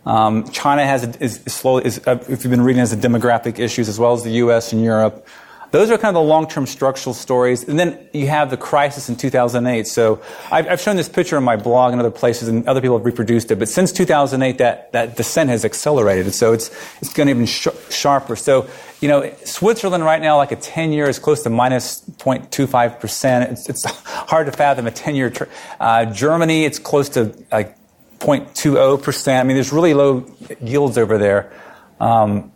[0.05, 3.59] Um, China has is, is slowly, is, uh, if you've been reading, has the demographic
[3.59, 4.73] issues as well as the U.S.
[4.73, 5.27] and Europe.
[5.71, 7.63] Those are kind of the long-term structural stories.
[7.63, 9.87] And then you have the crisis in 2008.
[9.87, 10.21] So
[10.51, 13.05] I've, I've shown this picture in my blog and other places, and other people have
[13.05, 13.55] reproduced it.
[13.57, 16.33] But since 2008, that, that descent has accelerated.
[16.33, 16.71] So it's,
[17.01, 18.35] it's going even sh- sharper.
[18.35, 18.67] So,
[18.99, 23.51] you know, Switzerland right now, like a 10-year is close to minus 0.25%.
[23.51, 25.29] It's, it's hard to fathom a 10-year.
[25.29, 25.43] Tr-
[25.79, 27.77] uh, Germany, it's close to like
[28.21, 29.39] 0.20%.
[29.39, 30.25] I mean, there's really low
[30.61, 31.51] yields over there.
[31.99, 32.51] Um,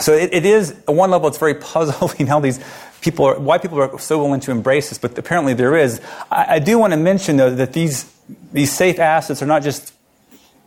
[0.00, 2.58] so it, it is, at one level, it's very puzzling how these
[3.00, 6.00] people are, why people are so willing to embrace this, but apparently there is.
[6.30, 8.10] I, I do want to mention, though, that these,
[8.52, 9.92] these safe assets are not just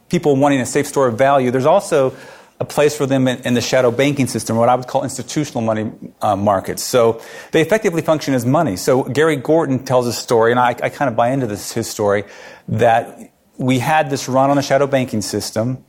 [0.10, 1.52] people wanting a safe store of value.
[1.52, 2.16] There's also
[2.60, 5.62] a place for them in, in the shadow banking system, what I would call institutional
[5.62, 6.84] money uh, markets.
[6.84, 7.22] So
[7.52, 8.78] they effectively function as money.
[8.78, 11.90] So Gary Gorton tells a story, and I, I kind of buy into this, his
[11.90, 12.24] story,
[12.70, 15.84] that we had this run on the shadow banking system.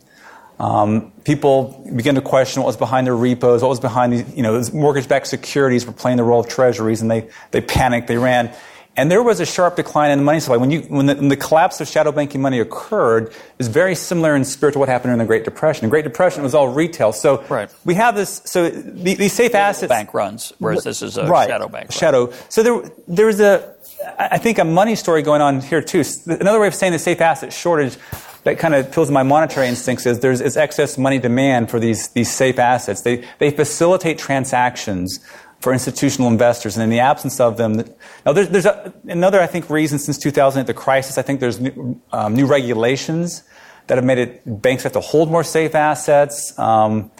[0.59, 4.43] Um, people began to question what was behind their repos, what was behind these, you
[4.43, 8.53] know, mortgage-backed securities were playing the role of treasuries, and they, they panicked, they ran.
[8.97, 10.57] And there was a sharp decline in the money supply.
[10.57, 14.35] When, you, when, the, when the collapse of shadow banking money occurred, it's very similar
[14.35, 15.85] in spirit to what happened during the Great Depression.
[15.85, 17.13] The Great Depression was all retail.
[17.13, 17.73] So Right.
[17.85, 19.89] we have this, so the, these safe assets.
[19.89, 21.47] Bank runs, whereas this is a right.
[21.47, 21.85] shadow bank.
[21.85, 21.91] run.
[21.91, 22.33] Shadow.
[22.49, 23.73] So there, there's a,
[24.17, 26.03] I think, a money story going on here too.
[26.25, 27.97] Another way of saying the safe asset shortage
[28.43, 32.09] that kind of to my monetary instincts is there's is excess money demand for these
[32.09, 33.01] these safe assets.
[33.01, 35.19] They they facilitate transactions
[35.59, 37.83] for institutional investors, and in the absence of them,
[38.25, 41.17] now there's there's a, another I think reason since 2008 the crisis.
[41.17, 43.43] I think there's new, um, new regulations
[43.87, 46.57] that have made it banks have to hold more safe assets.
[46.57, 47.11] Um,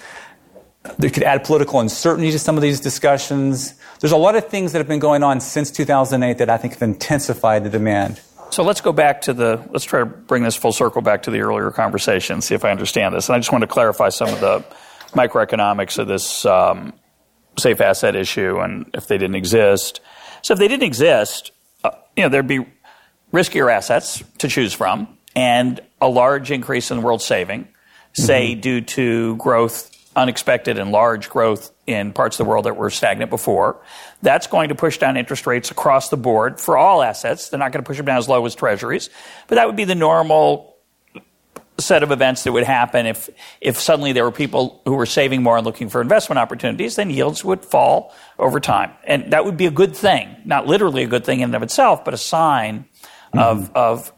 [0.97, 3.73] they could add political uncertainty to some of these discussions.
[3.99, 6.73] There's a lot of things that have been going on since 2008 that I think
[6.73, 8.21] have intensified the demand.
[8.51, 11.31] So let's go back to the, let's try to bring this full circle back to
[11.31, 13.29] the earlier conversation, see if I understand this.
[13.29, 14.65] And I just want to clarify some of the
[15.11, 16.93] microeconomics of this um,
[17.57, 20.01] safe asset issue and if they didn't exist.
[20.41, 21.51] So if they didn't exist,
[21.83, 22.65] uh, you know, there'd be
[23.31, 27.67] riskier assets to choose from and a large increase in world saving,
[28.13, 28.61] say mm-hmm.
[28.61, 33.29] due to growth, unexpected and large growth in parts of the world that were stagnant
[33.29, 33.81] before.
[34.21, 37.49] That's going to push down interest rates across the board for all assets.
[37.49, 39.09] They're not going to push them down as low as treasuries,
[39.47, 40.69] but that would be the normal
[41.79, 43.29] set of events that would happen if,
[43.61, 47.09] if suddenly there were people who were saving more and looking for investment opportunities, then
[47.09, 48.91] yields would fall over time.
[49.05, 51.63] And that would be a good thing, not literally a good thing in and of
[51.63, 52.85] itself, but a sign
[53.33, 53.39] mm-hmm.
[53.39, 54.13] of, of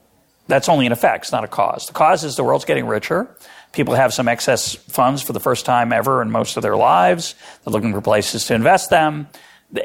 [0.48, 1.88] that's only an effect, it's not a cause.
[1.88, 3.38] The cause is the world's getting richer.
[3.74, 7.36] People have some excess funds for the first time ever in most of their lives.
[7.64, 9.28] They're looking for places to invest them.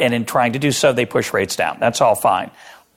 [0.01, 1.79] And in trying to do so, they push rates down.
[1.79, 2.51] That's all fine.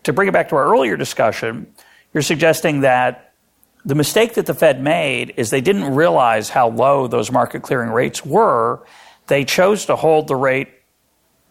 [0.04, 1.72] To bring it back to our earlier discussion,
[2.14, 3.34] you're suggesting that
[3.86, 7.92] the mistake that the Fed made is they didn't realize how low those market clearing
[7.92, 8.86] rates were.
[9.28, 10.70] They chose to hold the rate,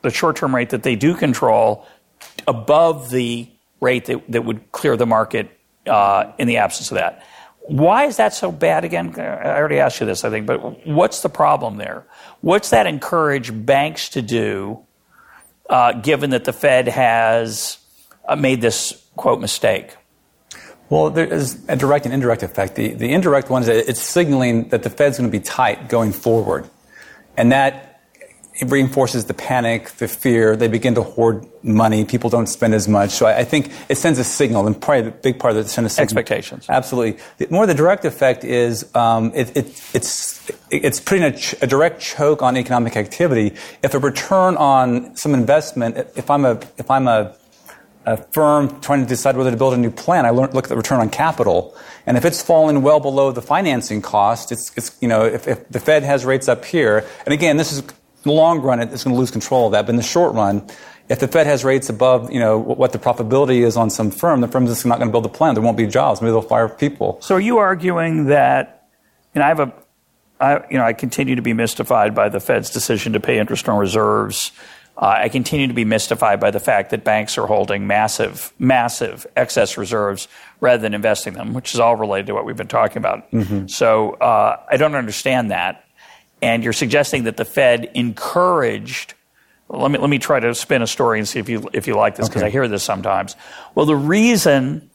[0.03, 1.87] the short term rate that they do control,
[2.47, 3.49] above the
[3.81, 5.51] rate that, that would clear the market
[5.87, 7.25] uh, in the absence of that.
[7.69, 9.15] Why is that so bad again?
[9.19, 12.07] I already asked you this, I think, but what's the problem there?
[12.41, 14.81] What's that encourage banks to do,
[15.69, 17.77] uh, given that the Fed has
[18.27, 19.97] uh, made this quote mistake?
[20.89, 22.75] Well, there is a direct and indirect effect.
[22.75, 25.91] The, the indirect one is that it's signaling that the Fed's going to be tight
[25.91, 26.67] going forward.
[27.37, 27.88] And that
[28.61, 30.57] it reinforces the panic, the fear.
[30.57, 32.05] They begin to hoard money.
[32.05, 33.11] People don't spend as much.
[33.11, 35.69] So I, I think it sends a signal, and probably the big part of it
[35.69, 36.05] sends a signal.
[36.05, 36.67] Expectations.
[36.69, 37.21] Absolutely.
[37.39, 41.67] The, more the direct effect is um, it, it, it's it's putting a, ch- a,
[41.67, 43.55] direct choke on economic activity.
[43.83, 47.37] If a return on some investment, if I'm a if I'm a
[48.07, 50.77] a firm trying to decide whether to build a new plant, I look at the
[50.77, 51.77] return on capital.
[52.07, 55.69] And if it's falling well below the financing cost, it's, it's you know, if, if
[55.69, 57.83] the Fed has rates up here, and again, this is
[58.25, 59.87] in the long run, it's going to lose control of that.
[59.87, 60.67] But in the short run,
[61.09, 64.41] if the Fed has rates above, you know, what the profitability is on some firm,
[64.41, 65.55] the firm's just not going to build a plant.
[65.55, 66.21] There won't be jobs.
[66.21, 67.19] Maybe they'll fire people.
[67.23, 68.89] So are you arguing that,
[69.35, 69.73] and I have a,
[70.41, 73.69] I, you know, I continue to be mystified by the Fed's decision to pay interest
[73.69, 74.53] on reserves.
[74.97, 79.27] Uh, I continue to be mystified by the fact that banks are holding massive, massive
[79.37, 80.29] excess reserves
[80.61, 83.31] rather than investing them, which is all related to what we've been talking about.
[83.31, 83.69] Mm-hmm.
[83.69, 85.85] So uh, I don't understand that
[86.41, 89.15] and you're suggesting that the Fed encouraged.
[89.69, 91.95] Let me let me try to spin a story and see if you if you
[91.95, 92.49] like this because okay.
[92.49, 93.37] I hear this sometimes.
[93.75, 94.91] Well, the reason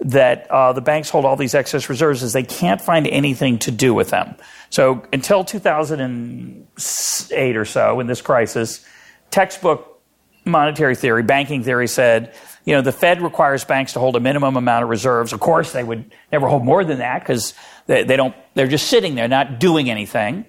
[0.00, 3.70] that uh, the banks hold all these excess reserves is they can't find anything to
[3.70, 4.34] do with them.
[4.70, 8.84] So until 2008 or so, in this crisis,
[9.30, 10.00] textbook
[10.44, 12.34] monetary theory, banking theory said,
[12.64, 15.32] you know, the Fed requires banks to hold a minimum amount of reserves.
[15.32, 17.54] Of course, they would never hold more than that because
[17.86, 18.36] they, they don't.
[18.54, 20.44] They're just sitting there, not doing anything.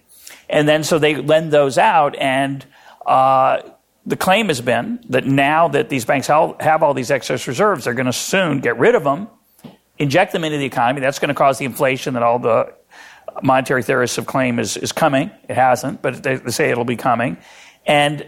[0.50, 2.66] And then so they lend those out and,
[3.06, 3.62] uh,
[4.06, 7.94] the claim has been that now that these banks have all these excess reserves, they're
[7.94, 9.28] going to soon get rid of them,
[10.00, 11.00] inject them into the economy.
[11.02, 12.74] That's going to cause the inflation that all the
[13.44, 15.30] monetary theorists have claimed is, is coming.
[15.48, 17.38] It hasn't, but they, they say it'll be coming.
[17.86, 18.28] And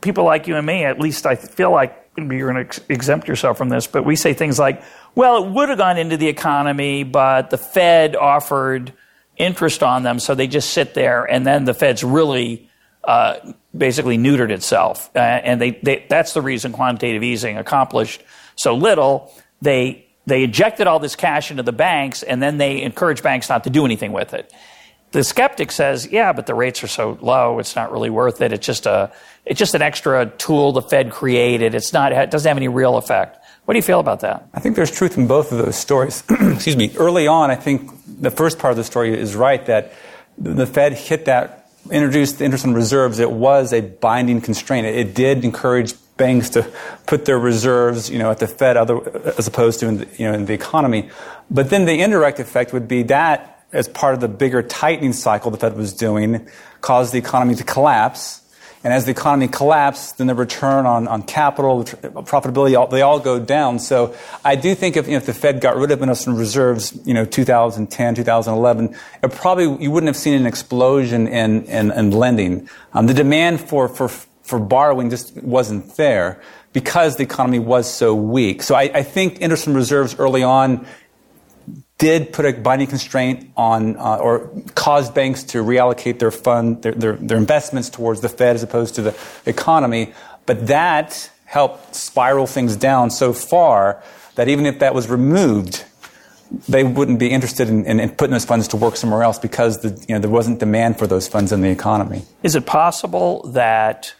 [0.00, 3.56] people like you and me, at least I feel like you're going to exempt yourself
[3.56, 4.82] from this, but we say things like,
[5.14, 8.92] well, it would have gone into the economy, but the Fed offered
[9.36, 12.68] interest on them, so they just sit there, and then the Fed's really
[13.04, 13.36] uh,
[13.76, 18.22] basically neutered itself, uh, and they, they, that's the reason quantitative easing accomplished
[18.56, 19.32] so little.
[19.60, 23.64] They they injected all this cash into the banks, and then they encouraged banks not
[23.64, 24.52] to do anything with it.
[25.10, 28.52] The skeptic says, "Yeah, but the rates are so low; it's not really worth it.
[28.52, 29.12] It's just a
[29.44, 31.74] it's just an extra tool the Fed created.
[31.74, 34.48] It's not it doesn't have any real effect." What do you feel about that?
[34.54, 36.24] I think there's truth in both of those stories.
[36.30, 36.92] Excuse me.
[36.96, 37.92] Early on, I think
[38.22, 39.92] the first part of the story is right that
[40.38, 43.18] the Fed hit that, introduced the interest on reserves.
[43.18, 44.86] It was a binding constraint.
[44.86, 46.70] It did encourage banks to
[47.06, 49.00] put their reserves, you know, at the Fed, other,
[49.36, 51.10] as opposed to in the, you know in the economy.
[51.50, 55.50] But then the indirect effect would be that, as part of the bigger tightening cycle
[55.50, 56.48] the Fed was doing,
[56.80, 58.42] caused the economy to collapse
[58.84, 63.20] and as the economy collapsed, then the return on, on capital, profitability, all, they all
[63.20, 63.78] go down.
[63.78, 64.14] So
[64.44, 67.14] I do think if, you know, if the Fed got rid of enough reserves, you
[67.14, 72.68] know, 2010, 2011, it probably, you wouldn't have seen an explosion in, in, in lending.
[72.92, 76.40] Um, the demand for, for, for borrowing just wasn't there
[76.72, 78.62] because the economy was so weak.
[78.62, 80.86] So I, I think interest in reserves early on
[82.02, 86.90] did put a binding constraint on uh, or caused banks to reallocate their fund, their,
[86.90, 90.12] their, their, investments towards the Fed as opposed to the economy.
[90.44, 94.02] But that helped spiral things down so far
[94.34, 95.84] that even if that was removed,
[96.68, 99.78] they wouldn't be interested in, in, in, putting those funds to work somewhere else because
[99.82, 102.24] the, you know, there wasn't demand for those funds in the economy.
[102.42, 104.12] Is it possible that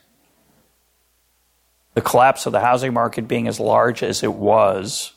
[1.95, 5.14] the collapse of the housing market being as large as it was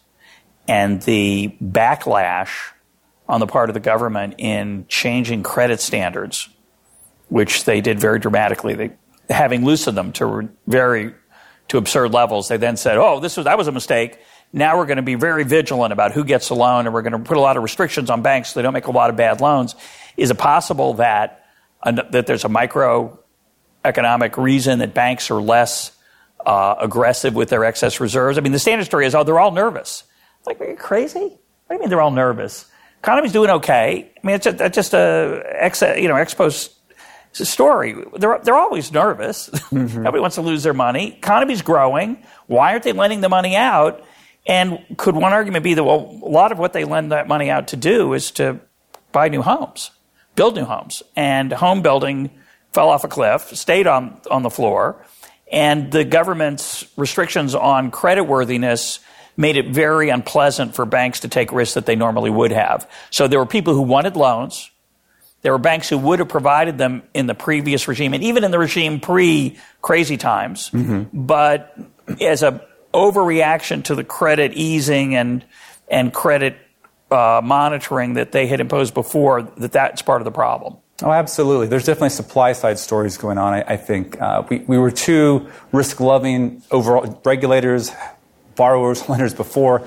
[0.68, 2.72] and the backlash
[3.28, 6.50] on the part of the government in changing credit standards,
[7.30, 8.76] which they did very dramatically.
[8.76, 8.92] They,
[9.30, 11.14] having loosened them to very
[11.68, 14.20] to absurd levels, they then said, "Oh, this was that was a mistake."
[14.54, 17.14] Now we're going to be very vigilant about who gets a loan, and we're going
[17.14, 19.16] to put a lot of restrictions on banks so they don't make a lot of
[19.16, 19.76] bad loans.
[20.16, 21.46] Is it possible that
[21.84, 25.92] that there's a microeconomic reason that banks are less
[26.46, 28.38] uh, aggressive with their excess reserves?
[28.38, 30.04] I mean, the standard story is, oh, they're all nervous.
[30.46, 31.20] Like, are you crazy?
[31.20, 31.30] What
[31.70, 32.66] do you mean they're all nervous?
[33.00, 34.12] Economy's doing okay.
[34.16, 36.72] I mean, it's just, just a ex, you know, ex post
[37.34, 37.96] story.
[38.18, 39.50] They're, they're always nervous.
[39.50, 40.04] Mm-hmm.
[40.04, 41.14] Nobody wants to lose their money.
[41.18, 42.24] Economy's growing.
[42.48, 44.04] Why aren't they lending the money out?
[44.48, 47.50] And could one argument be that, well, a lot of what they lend that money
[47.50, 48.60] out to do is to
[49.12, 49.92] buy new homes,
[50.36, 51.04] build new homes.
[51.16, 52.30] And home building
[52.72, 55.04] fell off a cliff, stayed on, on the floor.
[55.52, 59.00] And the government's restrictions on creditworthiness
[59.38, 62.90] made it very unpleasant for banks to take risks that they normally would have.
[63.12, 64.72] So there were people who wanted loans.
[65.42, 68.52] There were banks who would have provided them in the previous regime and even in
[68.52, 70.70] the regime pre crazy times.
[70.72, 71.26] Mm-hmm.
[71.26, 71.78] But
[72.20, 75.46] as a overreaction to the credit easing and
[75.88, 76.58] and credit
[77.12, 80.78] uh, monitoring that they had imposed before, that that's part of the problem.
[81.04, 81.68] Oh, absolutely.
[81.68, 83.54] There's definitely supply side stories going on.
[83.54, 87.92] I, I think uh, we, we were too risk loving overall regulators
[88.56, 89.86] borrowers, lenders before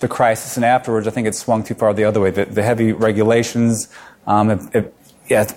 [0.00, 2.30] the crisis and afterwards, I think it swung too far the other way.
[2.30, 3.88] The, the heavy regulations,
[4.26, 4.70] um,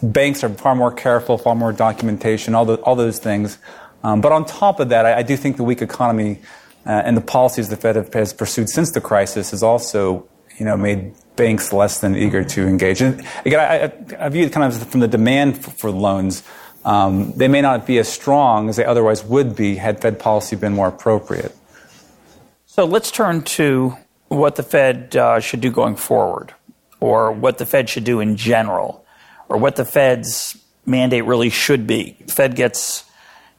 [0.01, 3.58] banks are far more careful, far more documentation, all, the, all those things.
[4.03, 6.39] Um, but on top of that, I, I, do think the weak economy
[6.86, 10.28] uh, and the policies the Fed has pursued since the crisis has also,
[10.58, 13.01] you know, made banks less than eager to engage.
[13.01, 16.43] And again, I, I view it kind of from the demand for, for loans.
[16.86, 20.55] Um, they may not be as strong as they otherwise would be had Fed policy
[20.55, 21.55] been more appropriate.
[22.78, 23.97] So let's turn to
[24.28, 26.53] what the Fed uh, should do going forward,
[26.99, 29.03] or what the Fed should do in general,
[29.49, 32.17] or what the Fed's mandate really should be.
[32.28, 33.03] The Fed gets,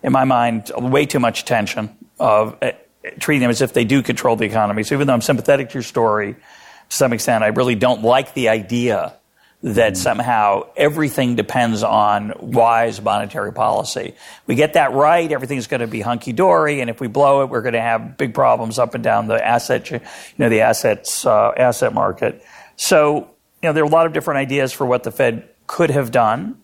[0.05, 2.71] in my mind, way too much attention of uh,
[3.19, 4.85] treating them as if they do control the economy.
[4.85, 8.35] So even though I'm sympathetic to your story, to some extent, I really don't like
[8.35, 9.15] the idea
[9.63, 14.15] that somehow everything depends on wise monetary policy.
[14.47, 17.51] We get that right, everything's going to be hunky dory, and if we blow it,
[17.51, 20.01] we're going to have big problems up and down the asset, you
[20.39, 22.45] know, the assets uh, asset market.
[22.77, 23.31] So,
[23.63, 26.13] you know, there are a lot of different ideas for what the Fed could have
[26.13, 26.63] done,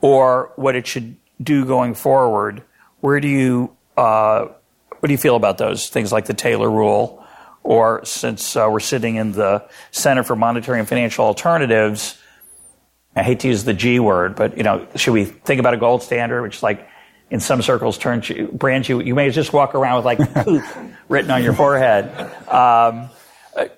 [0.00, 2.62] or what it should do going forward.
[3.00, 4.46] Where do you uh,
[5.00, 7.24] what do you feel about those things like the Taylor rule?
[7.62, 12.18] Or since uh, we're sitting in the Center for Monetary and Financial Alternatives,
[13.18, 15.76] I hate to use the G word, but you know, should we think about a
[15.76, 16.88] gold standard, which is like
[17.30, 20.64] in some circles turns you, brands you, you may just walk around with like poop
[21.08, 22.08] written on your forehead.
[22.48, 23.10] Um,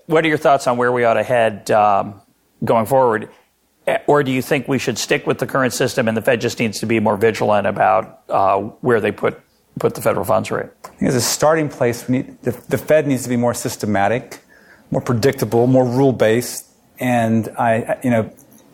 [0.06, 2.20] what are your thoughts on where we ought to head um,
[2.64, 3.30] going forward?
[4.06, 6.60] Or do you think we should stick with the current system and the Fed just
[6.60, 9.40] needs to be more vigilant about uh, where they put
[9.78, 10.68] put the federal funds rate?
[10.84, 14.40] I think As a starting place, need, the, the Fed needs to be more systematic,
[14.90, 16.66] more predictable, more rule based,
[17.00, 18.30] and I, you know,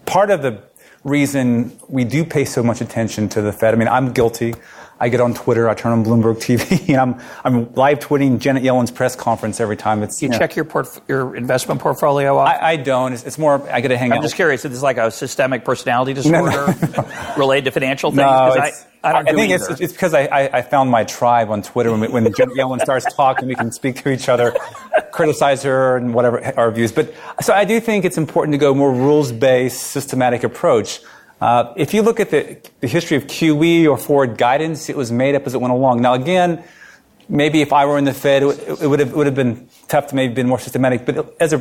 [0.07, 0.62] part of the
[1.04, 4.54] reason we do pay so much attention to the Fed, I mean, I'm guilty.
[4.98, 8.90] I get on Twitter, I turn on Bloomberg TV, I'm, I'm live tweeting Janet Yellen's
[8.90, 10.02] press conference every time.
[10.02, 12.38] It's you, you check know, your port, your investment portfolio.
[12.38, 13.12] I, I, don't.
[13.12, 14.16] It's, it's, more I get to hang I'm out.
[14.18, 14.64] I'm just curious.
[14.64, 16.74] Is this like a systemic personality disorder
[17.36, 18.20] related to financial things?
[18.20, 18.72] No, I
[19.12, 19.28] don't.
[19.28, 22.24] I think it's, it's because I, I, I, found my tribe on Twitter when, when
[22.34, 24.54] Janet Yellen starts talking, we can speak to each other,
[25.12, 26.92] criticize her and whatever our views.
[26.92, 31.00] But so I do think it's important to go more rules based, systematic approach.
[31.40, 35.12] Uh, if you look at the, the history of QE or forward guidance, it was
[35.12, 36.00] made up as it went along.
[36.00, 36.64] Now again,
[37.28, 40.09] maybe if I were in the Fed, it, it would have would have been tough
[40.09, 41.04] to maybe been more systematic.
[41.04, 41.59] But as a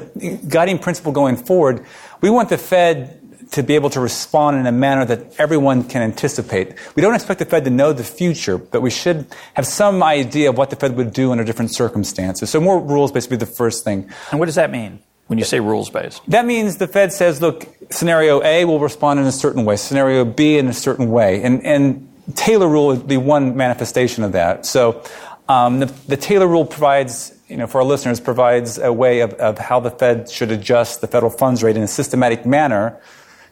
[0.47, 1.85] guiding principle going forward,
[2.21, 3.21] we want the Fed
[3.55, 6.75] to be able to respond in a manner that everyone can anticipate.
[6.95, 10.49] We don't expect the Fed to know the future, but we should have some idea
[10.49, 12.49] of what the Fed would do under different circumstances.
[12.49, 14.11] So more rules based would be the first thing.
[14.31, 14.99] And what does that mean?
[15.27, 16.21] When you say rules based?
[16.27, 20.25] That means the Fed says, look, scenario A will respond in a certain way, scenario
[20.25, 21.41] B in a certain way.
[21.41, 24.65] And, and Taylor rule would be one manifestation of that.
[24.65, 25.01] So
[25.47, 29.33] um, the, the Taylor rule provides you know, for our listeners, provides a way of,
[29.35, 32.99] of how the Fed should adjust the federal funds rate in a systematic manner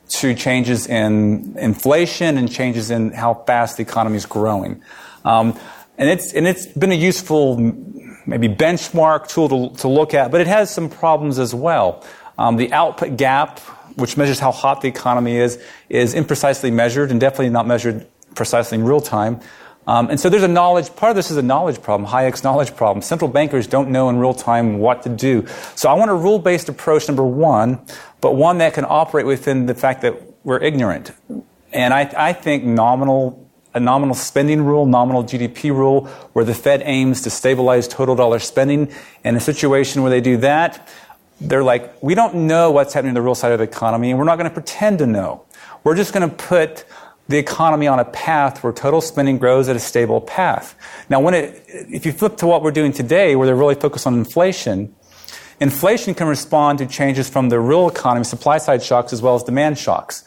[0.10, 4.82] to changes in inflation and changes in how fast the economy is growing.
[5.26, 5.58] Um,
[5.98, 7.58] and it's and it's been a useful
[8.26, 12.04] maybe benchmark tool to, to look at, but it has some problems as well.
[12.38, 13.60] Um, the output gap,
[13.96, 18.78] which measures how hot the economy is, is imprecisely measured and definitely not measured precisely
[18.78, 19.40] in real time.
[19.86, 22.76] Um, and so there's a knowledge, part of this is a knowledge problem, Hayek's knowledge
[22.76, 23.02] problem.
[23.02, 25.46] Central bankers don't know in real time what to do.
[25.76, 27.86] So I want a rule based approach, number one,
[28.22, 31.12] but one that can operate within the fact that we're ignorant.
[31.74, 36.84] And I, I think nominal a nominal spending rule, nominal GDP rule, where the Fed
[36.86, 38.92] aims to stabilize total dollar spending.
[39.24, 40.88] In a situation where they do that,
[41.42, 44.20] they're like, we don't know what's happening in the real side of the economy, and
[44.20, 45.44] we're not going to pretend to know.
[45.84, 46.86] We're just going to put
[47.28, 50.76] the economy on a path where total spending grows at a stable path.
[51.10, 54.06] Now, when it, if you flip to what we're doing today, where they're really focused
[54.06, 54.94] on inflation,
[55.60, 59.44] inflation can respond to changes from the real economy, supply side shocks, as well as
[59.44, 60.24] demand shocks.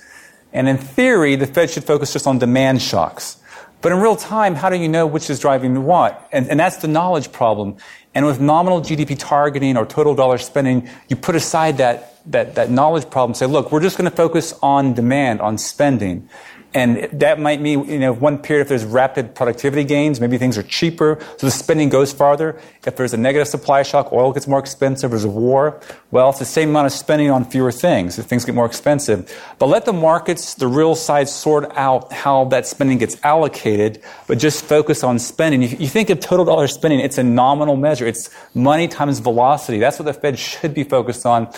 [0.52, 3.36] And in theory, the Fed should focus just on demand shocks.
[3.82, 6.28] But in real time, how do you know which is driving what?
[6.32, 7.76] And, and that's the knowledge problem.
[8.14, 12.70] And with nominal GDP targeting or total dollar spending, you put aside that, that, that
[12.70, 16.28] knowledge problem, say, look, we're just going to focus on demand, on spending.
[16.76, 20.58] And that might mean, you know, one period if there's rapid productivity gains, maybe things
[20.58, 22.60] are cheaper, so the spending goes farther.
[22.84, 26.38] If there's a negative supply shock, oil gets more expensive, there's a war, well, it's
[26.38, 29.34] the same amount of spending on fewer things if things get more expensive.
[29.58, 34.36] But let the markets, the real side, sort out how that spending gets allocated, but
[34.36, 35.62] just focus on spending.
[35.62, 38.06] If you think of total dollar spending, it's a nominal measure.
[38.06, 39.78] It's money times velocity.
[39.78, 41.48] That's what the Fed should be focused on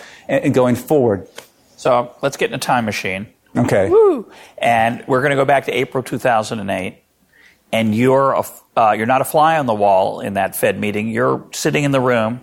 [0.53, 1.27] going forward.
[1.75, 3.27] So let's get in a time machine.
[3.55, 3.89] Okay.
[3.89, 4.31] Woo!
[4.57, 7.03] And we're going to go back to April 2008.
[7.71, 8.43] And you're, a,
[8.75, 11.09] uh, you're not a fly on the wall in that Fed meeting.
[11.09, 12.41] You're sitting in the room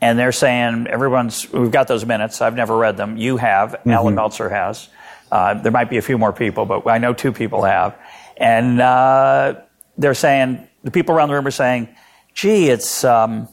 [0.00, 2.42] and they're saying, everyone's, we've got those minutes.
[2.42, 3.16] I've never read them.
[3.16, 3.70] You have.
[3.70, 3.90] Mm-hmm.
[3.90, 4.88] Allan Meltzer has.
[5.30, 7.96] Uh, there might be a few more people, but I know two people have.
[8.36, 9.60] And uh,
[9.96, 11.88] they're saying, the people around the room are saying,
[12.34, 13.48] gee, it's, um,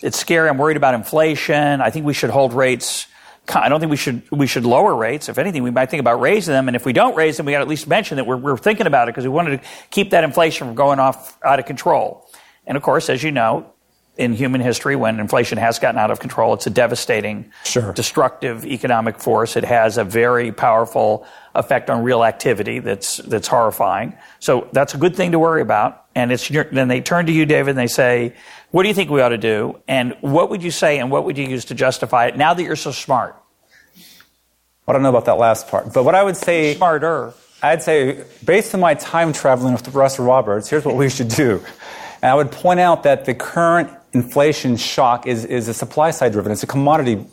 [0.00, 0.48] it's scary.
[0.48, 1.80] I'm worried about inflation.
[1.80, 3.06] I think we should hold rates
[3.52, 5.28] I don't think we should we should lower rates.
[5.28, 6.68] If anything, we might think about raising them.
[6.68, 8.56] And if we don't raise them, we got to at least mention that we're, we're
[8.56, 11.66] thinking about it because we wanted to keep that inflation from going off out of
[11.66, 12.26] control.
[12.66, 13.70] And of course, as you know,
[14.16, 17.92] in human history, when inflation has gotten out of control, it's a devastating, sure.
[17.92, 19.56] destructive economic force.
[19.56, 24.16] It has a very powerful effect on real activity that's that's horrifying.
[24.38, 26.03] So that's a good thing to worry about.
[26.14, 28.34] And it's then they turn to you, David, and they say,
[28.70, 29.80] what do you think we ought to do?
[29.88, 32.62] And what would you say and what would you use to justify it now that
[32.62, 33.36] you're so smart?
[34.86, 36.74] I don't know about that last part, but what I would say.
[36.74, 37.32] Smarter.
[37.62, 41.62] I'd say, based on my time traveling with Russell Roberts, here's what we should do.
[42.20, 46.32] And I would point out that the current inflation shock is, is a supply side
[46.32, 47.24] driven, it's a commodity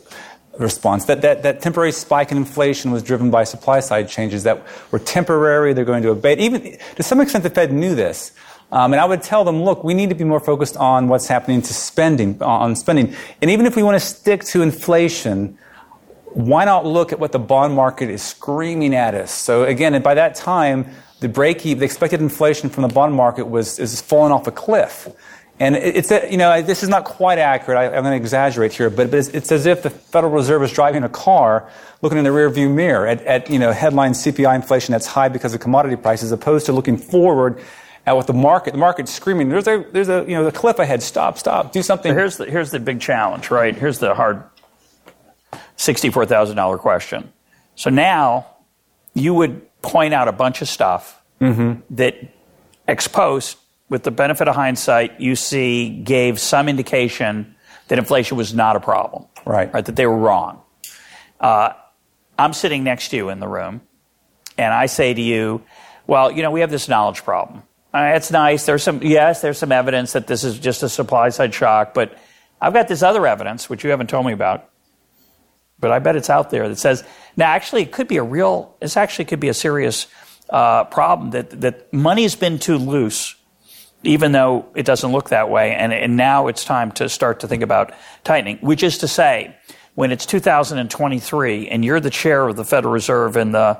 [0.58, 1.06] response.
[1.06, 4.98] That, that, that temporary spike in inflation was driven by supply side changes that were
[4.98, 6.38] temporary, they're going to abate.
[6.38, 8.32] Even to some extent, the Fed knew this.
[8.72, 11.28] Um, and I would tell them, look, we need to be more focused on what's
[11.28, 13.14] happening to spending, on spending.
[13.42, 15.58] And even if we want to stick to inflation,
[16.24, 19.30] why not look at what the bond market is screaming at us?
[19.30, 20.86] So again, by that time,
[21.20, 24.50] the break even, the expected inflation from the bond market was is falling off a
[24.50, 25.06] cliff.
[25.60, 27.78] And it's, you know, this is not quite accurate.
[27.78, 30.62] I, am going to exaggerate here, but, but it's, it's, as if the Federal Reserve
[30.64, 31.70] is driving a car
[32.00, 35.54] looking in the rearview mirror at, at, you know, headline CPI inflation that's high because
[35.54, 37.62] of commodity prices, opposed to looking forward
[38.06, 40.78] at what the market, the market's screaming, there's a, there's a, you know, the cliff
[40.78, 41.02] ahead.
[41.02, 42.12] Stop, stop, do something.
[42.12, 43.74] So here's the, here's the big challenge, right?
[43.74, 44.42] Here's the hard
[45.78, 47.32] $64,000 question.
[47.74, 48.46] So now
[49.14, 51.80] you would point out a bunch of stuff mm-hmm.
[51.94, 52.16] that
[52.88, 57.54] ex post, with the benefit of hindsight, you see gave some indication
[57.88, 59.26] that inflation was not a problem.
[59.44, 59.72] Right.
[59.72, 60.62] Right, that they were wrong.
[61.38, 61.74] Uh,
[62.38, 63.82] I'm sitting next to you in the room,
[64.56, 65.62] and I say to you,
[66.06, 67.64] well, you know, we have this knowledge problem.
[67.94, 68.64] Uh, it's nice.
[68.64, 72.16] There's some, yes, there's some evidence that this is just a supply side shock, but
[72.60, 74.70] I've got this other evidence, which you haven't told me about,
[75.78, 77.04] but I bet it's out there that says,
[77.36, 80.06] now actually it could be a real, this actually could be a serious
[80.48, 83.34] uh, problem that, that money's been too loose,
[84.02, 85.74] even though it doesn't look that way.
[85.74, 87.92] And, and now it's time to start to think about
[88.24, 89.54] tightening, which is to say,
[89.94, 93.78] when it's 2023 and you're the chair of the Federal Reserve and the,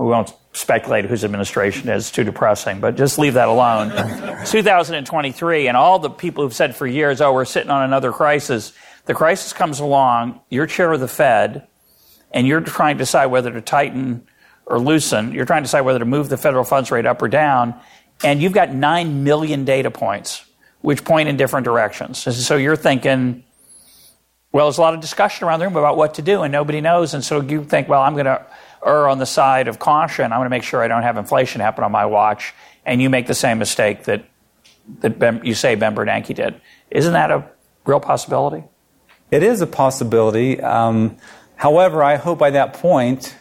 [0.00, 3.90] we won't speculate whose administration is too depressing, but just leave that alone.
[4.46, 8.72] 2023, and all the people who've said for years, oh, we're sitting on another crisis.
[9.04, 11.66] The crisis comes along, you're chair of the Fed,
[12.32, 14.26] and you're trying to decide whether to tighten
[14.66, 15.32] or loosen.
[15.32, 17.78] You're trying to decide whether to move the federal funds rate up or down,
[18.24, 20.44] and you've got 9 million data points
[20.82, 22.18] which point in different directions.
[22.18, 23.44] So you're thinking,
[24.52, 26.80] well, there's a lot of discussion around the room about what to do, and nobody
[26.80, 27.12] knows.
[27.12, 28.44] And so you think, well, I'm going to
[28.84, 30.32] err on the side of caution.
[30.32, 32.54] I want to make sure I don't have inflation happen on my watch.
[32.84, 34.24] And you make the same mistake that,
[35.00, 36.60] that ben, you say Ben Bernanke did.
[36.90, 37.44] Isn't that a
[37.84, 38.64] real possibility?
[39.30, 40.60] It is a possibility.
[40.60, 41.16] Um,
[41.56, 43.36] however, I hope by that point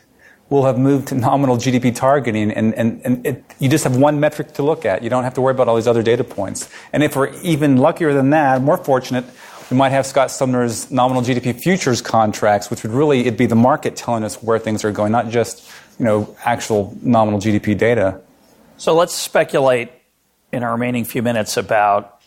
[0.50, 4.20] we'll have moved to nominal GDP targeting, and, and, and it, you just have one
[4.20, 5.04] metric to look at.
[5.04, 6.70] You don't have to worry about all these other data points.
[6.92, 9.26] And if we're even luckier than that, more fortunate,
[9.70, 13.56] we might have Scott Sumner's nominal GDP futures contracts, which would really it'd be the
[13.56, 18.22] market telling us where things are going, not just you know actual nominal GDP data.
[18.78, 19.92] So let's speculate
[20.52, 22.22] in our remaining few minutes about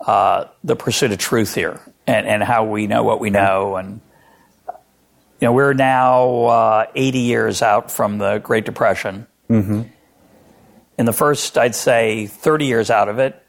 [0.00, 4.00] uh, the pursuit of truth here and, and how we know what we know and
[5.40, 9.26] you know, we're now uh, 80 years out from the Great Depression.
[9.48, 9.82] Mm-hmm.
[10.98, 13.42] In the first, I'd say, 30 years out of it,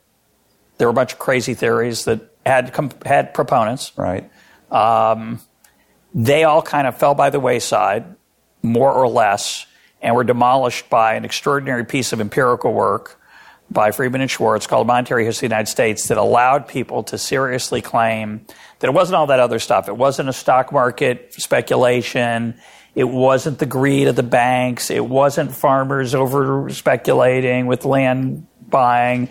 [0.77, 2.73] there were a bunch of crazy theories that had
[3.05, 3.91] had proponents.
[3.97, 4.29] Right.
[4.71, 5.41] Um,
[6.13, 8.05] they all kind of fell by the wayside,
[8.61, 9.65] more or less,
[10.01, 13.21] and were demolished by an extraordinary piece of empirical work
[13.69, 17.17] by Friedman and Schwartz called Monetary History of the United States that allowed people to
[17.17, 18.45] seriously claim
[18.79, 19.87] that it wasn't all that other stuff.
[19.87, 22.59] It wasn't a stock market speculation.
[22.95, 24.91] It wasn't the greed of the banks.
[24.91, 29.29] It wasn't farmers over speculating with land buying.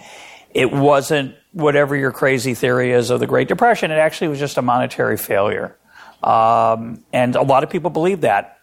[0.54, 3.90] It wasn't whatever your crazy theory is of the Great Depression.
[3.90, 5.76] It actually was just a monetary failure.
[6.22, 8.58] Um, and a lot of people believe that.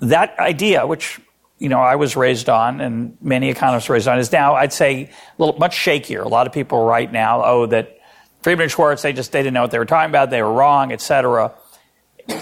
[0.00, 1.20] That idea, which
[1.58, 5.04] you know, I was raised on, and many economists raised on, is now I'd say
[5.04, 6.24] a little much shakier.
[6.24, 7.98] A lot of people right now, oh, that
[8.42, 10.52] Friedman and Schwartz, they just they didn't know what they were talking about, they were
[10.52, 11.54] wrong, etc.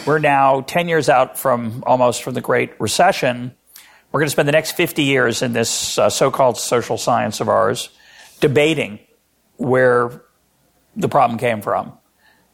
[0.06, 3.54] We're now 10 years out from almost from the Great Recession.
[4.10, 7.48] We're going to spend the next 50 years in this uh, so-called social science of
[7.48, 7.90] ours
[8.40, 8.98] debating
[9.56, 10.22] where
[10.96, 11.92] the problem came from.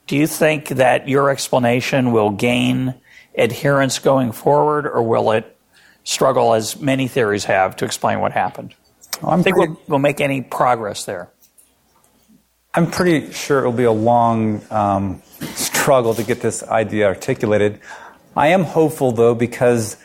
[0.06, 2.94] Do you think that your explanation will gain
[3.36, 5.56] adherence going forward, or will it
[6.04, 8.74] struggle, as many theories have, to explain what happened.
[9.22, 11.30] Well, I think pretty, we'll, we'll, make any progress there.
[12.74, 15.22] I'm pretty sure it'll be a long um,
[15.54, 17.80] struggle to get this idea articulated.
[18.36, 19.96] I am hopeful, though, because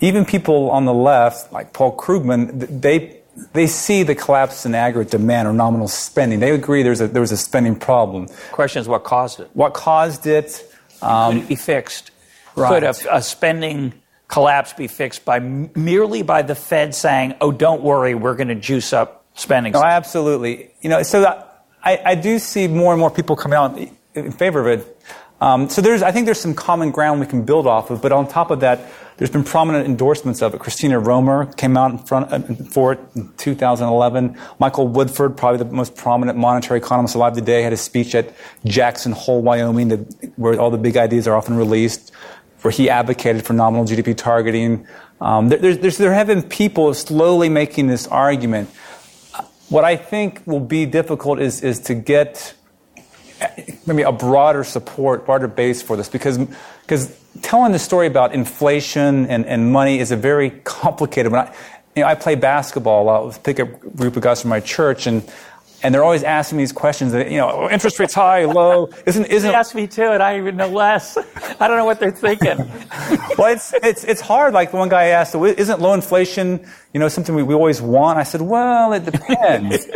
[0.00, 3.20] even people on the left, like Paul Krugman, they
[3.52, 6.40] they see the collapse in aggregate demand or nominal spending.
[6.40, 8.28] They agree there's a there was a spending problem.
[8.52, 9.50] Question is what caused it.
[9.54, 10.70] What caused it?
[11.02, 12.10] Um, Could it be fixed?
[12.56, 12.68] Right.
[12.68, 13.94] Could a, a spending
[14.28, 18.54] collapse be fixed by merely by the Fed saying, "Oh, don't worry, we're going to
[18.54, 20.70] juice up spending." No, absolutely.
[20.80, 21.24] You know, so
[21.82, 23.78] I, I do see more and more people coming out
[24.14, 25.00] in favor of it.
[25.40, 28.00] Um, so there's, I think there's some common ground we can build off of.
[28.00, 28.80] But on top of that,
[29.16, 30.60] there's been prominent endorsements of it.
[30.60, 34.38] Christina Romer came out in front uh, for it in 2011.
[34.58, 39.12] Michael Woodford, probably the most prominent monetary economist alive today, had a speech at Jackson
[39.12, 39.90] Hole, Wyoming,
[40.36, 42.12] where all the big ideas are often released
[42.64, 44.86] where he advocated for nominal GDP targeting.
[45.20, 48.70] Um, there, there have been people slowly making this argument.
[49.68, 52.54] What I think will be difficult is, is to get
[53.86, 56.38] maybe a broader support, broader base for this, because
[56.82, 61.46] because telling the story about inflation and, and money is a very complicated one.
[61.46, 61.54] I,
[61.96, 64.60] you know, I play basketball a lot with a pickup group of guys from my
[64.60, 65.28] church, and
[65.84, 67.12] and they're always asking me these questions.
[67.12, 68.88] That, you know, interest rates high, low.
[69.06, 69.48] Isn't isn't?
[69.48, 71.16] They ask me too, and I even know less.
[71.60, 72.56] I don't know what they're thinking.
[73.38, 74.54] well, it's it's it's hard.
[74.54, 78.18] Like the one guy asked, "Isn't low inflation, you know, something we, we always want?"
[78.18, 79.86] I said, "Well, it depends."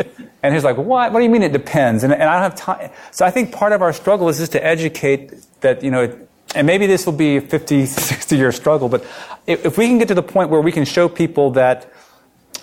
[0.43, 1.13] And he's like, "What?
[1.13, 2.91] What do you mean it depends?" And, and I don't have time.
[3.11, 6.19] So I think part of our struggle is just to educate that you know.
[6.55, 9.05] And maybe this will be a 50, 60 year struggle, but
[9.47, 11.93] if, if we can get to the point where we can show people that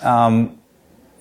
[0.02, 0.58] um,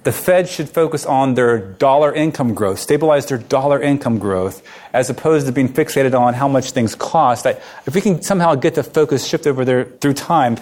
[0.06, 4.62] the Fed should focus on their dollar income growth, stabilize their dollar income growth,
[4.94, 7.48] as opposed to being fixated on how much things cost.
[7.48, 10.58] I, if we can somehow get the focus shift over there through time,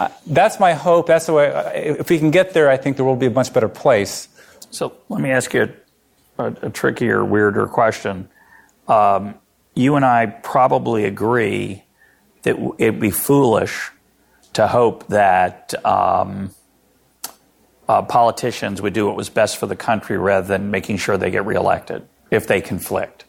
[0.00, 1.06] uh, that's my hope.
[1.06, 1.52] That's the way.
[1.52, 4.26] Uh, if we can get there, I think there will be a much better place.
[4.70, 5.72] So let me ask you
[6.38, 8.28] a, a, trickier, weirder question.
[8.86, 9.34] Um,
[9.74, 11.84] you and I probably agree
[12.42, 13.90] that it'd be foolish
[14.54, 15.74] to hope that.
[15.84, 16.50] Um,
[17.88, 21.30] uh, politicians would do what was best for the country rather than making sure they
[21.30, 23.24] get reelected if they conflict.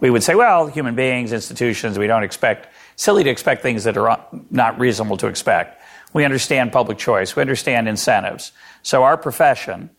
[0.00, 3.96] We would say, well, human beings, institutions, we don't expect, silly to expect things that
[3.96, 5.80] are not reasonable to expect.
[6.12, 8.52] We understand public choice, we understand incentives.
[8.82, 9.90] So our profession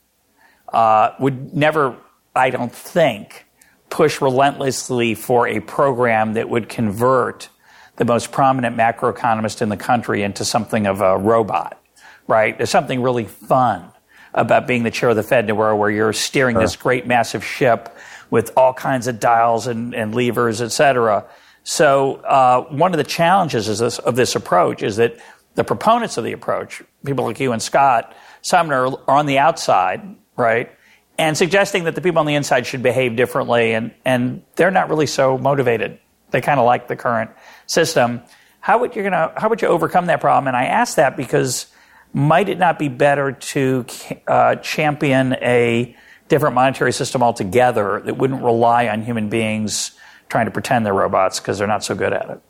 [0.75, 1.95] uh, would never,
[2.35, 3.45] I don't think,
[3.89, 7.49] push relentlessly for a program that would convert
[7.95, 11.81] the most prominent macroeconomist in the country into something of a robot
[12.27, 12.57] right?
[12.57, 13.91] There's something really fun
[14.33, 16.61] about being the chair of the Fed where, where you're steering sure.
[16.61, 17.95] this great massive ship
[18.29, 21.25] with all kinds of dials and, and levers, et cetera.
[21.63, 25.17] So uh, one of the challenges this, of this approach is that
[25.55, 30.15] the proponents of the approach, people like you and Scott Sumner, are on the outside,
[30.37, 30.71] right?
[31.17, 34.89] And suggesting that the people on the inside should behave differently, and, and they're not
[34.89, 35.99] really so motivated.
[36.31, 37.31] They kind of like the current
[37.67, 38.21] system.
[38.59, 40.47] how would you gonna how would you overcome that problem?
[40.47, 41.67] And I ask that because
[42.13, 43.85] might it not be better to
[44.27, 45.95] uh, champion a
[46.27, 49.91] different monetary system altogether that wouldn't rely on human beings
[50.29, 52.41] trying to pretend they're robots because they're not so good at it?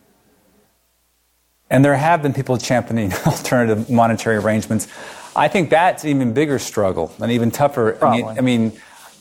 [1.69, 4.87] And there have been people championing alternative monetary arrangements.
[5.35, 8.03] I think that's an even bigger struggle, and even tougher.
[8.03, 8.71] I mean, I mean,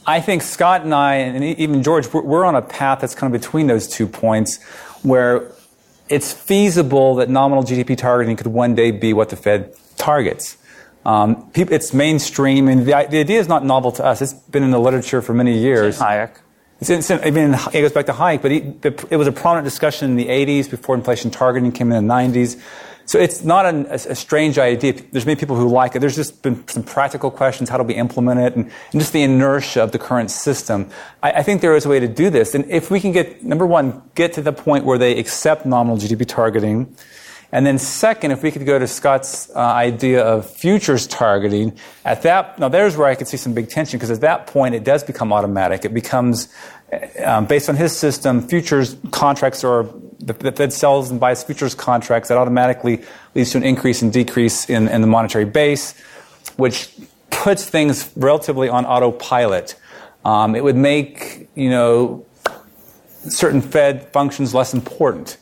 [0.07, 3.41] I think Scott and I, and even George, we're on a path that's kind of
[3.41, 4.63] between those two points
[5.03, 5.51] where
[6.09, 10.57] it's feasible that nominal GDP targeting could one day be what the Fed targets.
[11.07, 14.23] Um, it's mainstream, and the, the, idea is not novel to us.
[14.23, 15.99] It's been in the literature for many years.
[15.99, 16.39] Hayek.
[16.81, 18.59] It's, it's, I mean, it goes back to Hayek, but he,
[19.11, 22.61] it was a prominent discussion in the 80s before inflation targeting came in the 90s.
[23.07, 24.95] So it's not an, a, a, strange idea.
[24.95, 25.99] There's many people who like it.
[25.99, 27.69] There's just been some practical questions.
[27.69, 28.57] How do we implement it?
[28.57, 30.89] And, and just the inertia of the current system.
[31.23, 32.55] I, I, think there is a way to do this.
[32.55, 35.99] And if we can get, number one, get to the point where they accept nominal
[35.99, 36.97] GDP targeting,
[37.55, 42.23] and then second, if we could go to Scott's uh, idea of futures targeting, at
[42.23, 44.83] that, now there's where I could see some big tension, because at that point it
[44.83, 45.85] does become automatic.
[45.85, 46.53] It becomes,
[47.25, 49.85] um, based on his system, futures contracts are
[50.25, 53.03] the, the Fed sells and buys futures contracts that automatically
[53.35, 55.95] leads to an increase and decrease in, in the monetary base,
[56.57, 56.91] which
[57.31, 59.77] puts things relatively on autopilot.
[60.25, 62.25] Um, it would make, you know,
[63.29, 65.37] certain Fed functions less important.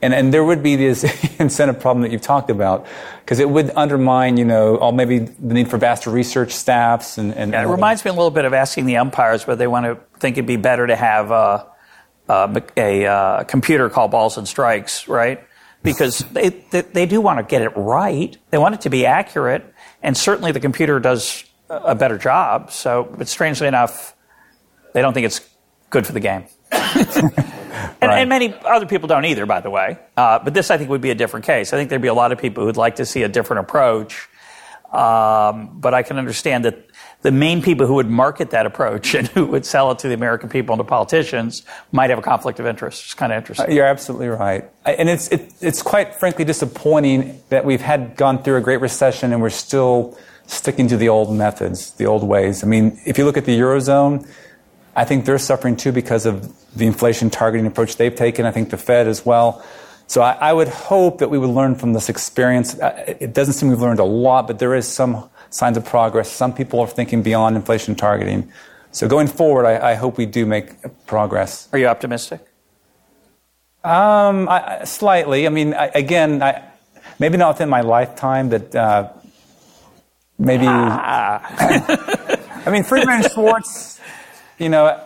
[0.00, 1.04] And, and there would be this
[1.38, 2.86] incentive problem that you've talked about,
[3.20, 7.18] because it would undermine, you know, all maybe the need for vaster research staffs.
[7.18, 9.68] And, and, yeah, it reminds me a little bit of asking the umpires whether they
[9.68, 11.64] want to think it'd be better to have uh,
[12.32, 15.46] uh, a uh, computer call balls and strikes, right?
[15.82, 18.36] Because they, they, they do want to get it right.
[18.50, 19.64] They want it to be accurate,
[20.02, 22.70] and certainly the computer does a better job.
[22.70, 24.14] So, but strangely enough,
[24.94, 25.40] they don't think it's
[25.90, 26.44] good for the game.
[26.70, 28.20] and, right.
[28.20, 29.98] and, many other people don't either, by the way.
[30.16, 31.72] Uh, but this, I think, would be a different case.
[31.72, 34.28] I think there'd be a lot of people who'd like to see a different approach.
[34.90, 36.91] Um, but I can understand that
[37.22, 40.14] the main people who would market that approach and who would sell it to the
[40.14, 43.04] American people and to politicians might have a conflict of interest.
[43.04, 43.70] It's kind of interesting.
[43.70, 44.68] Uh, you're absolutely right.
[44.84, 49.32] And it's, it, it's quite frankly disappointing that we've had gone through a great recession
[49.32, 52.64] and we're still sticking to the old methods, the old ways.
[52.64, 54.28] I mean, if you look at the Eurozone,
[54.94, 58.44] I think they're suffering too because of the inflation targeting approach they've taken.
[58.44, 59.64] I think the Fed as well.
[60.08, 62.78] So I, I would hope that we would learn from this experience.
[62.78, 66.30] Uh, it doesn't seem we've learned a lot, but there is some signs of progress.
[66.30, 68.50] Some people are thinking beyond inflation targeting.
[68.90, 71.68] So going forward, I, I hope we do make progress.
[71.72, 72.40] Are you optimistic?
[73.84, 75.46] Um, I, slightly.
[75.46, 76.62] I mean, I, again, I,
[77.18, 79.12] maybe not within my lifetime, but uh,
[80.38, 80.66] maybe.
[80.66, 81.40] Ah.
[82.66, 84.00] I mean, Friedman Schwartz,
[84.58, 85.04] you know.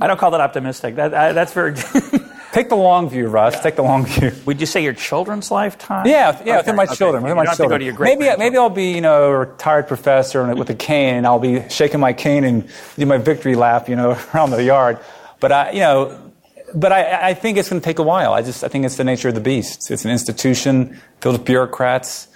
[0.00, 0.96] I don't call that optimistic.
[0.96, 1.74] That, that's very.
[2.52, 3.58] Take the long view, Russ.
[3.60, 4.30] Take the long view.
[4.44, 6.06] Would you say your children's lifetime?
[6.06, 6.56] Yeah, yeah, okay.
[6.58, 6.96] within my okay.
[6.96, 7.22] children.
[7.22, 7.96] Within my children.
[7.98, 11.66] maybe, maybe I'll be, you know, a retired professor with a cane, and I'll be
[11.70, 14.98] shaking my cane and do my victory lap, you know, around the yard.
[15.40, 16.32] But I, you know,
[16.74, 18.34] but I, I think it's going to take a while.
[18.34, 19.90] I just, I think it's the nature of the beast.
[19.90, 22.28] It's an institution filled with bureaucrats.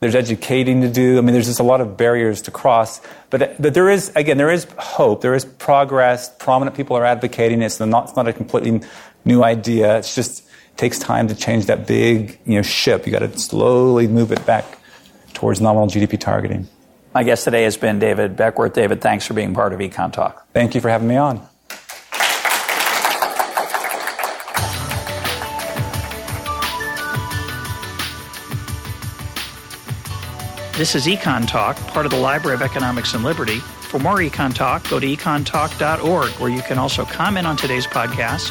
[0.00, 1.18] There's educating to do.
[1.18, 3.00] I mean, there's just a lot of barriers to cross.
[3.30, 5.20] But, but there is, again, there is hope.
[5.20, 6.34] There is progress.
[6.38, 7.66] Prominent people are advocating it.
[7.66, 8.80] It's not, it's not a completely
[9.24, 9.98] new idea.
[9.98, 10.44] It's just
[10.76, 13.06] takes time to change that big you know ship.
[13.06, 14.64] You got to slowly move it back
[15.34, 16.68] towards nominal GDP targeting.
[17.14, 18.72] My guest today has been David Beckworth.
[18.72, 20.46] David, thanks for being part of Econ Talk.
[20.52, 21.46] Thank you for having me on.
[30.74, 33.58] This is Econ Talk, part of the Library of Economics and Liberty.
[33.58, 38.50] For more Econ Talk, go to econtalk.org, where you can also comment on today's podcast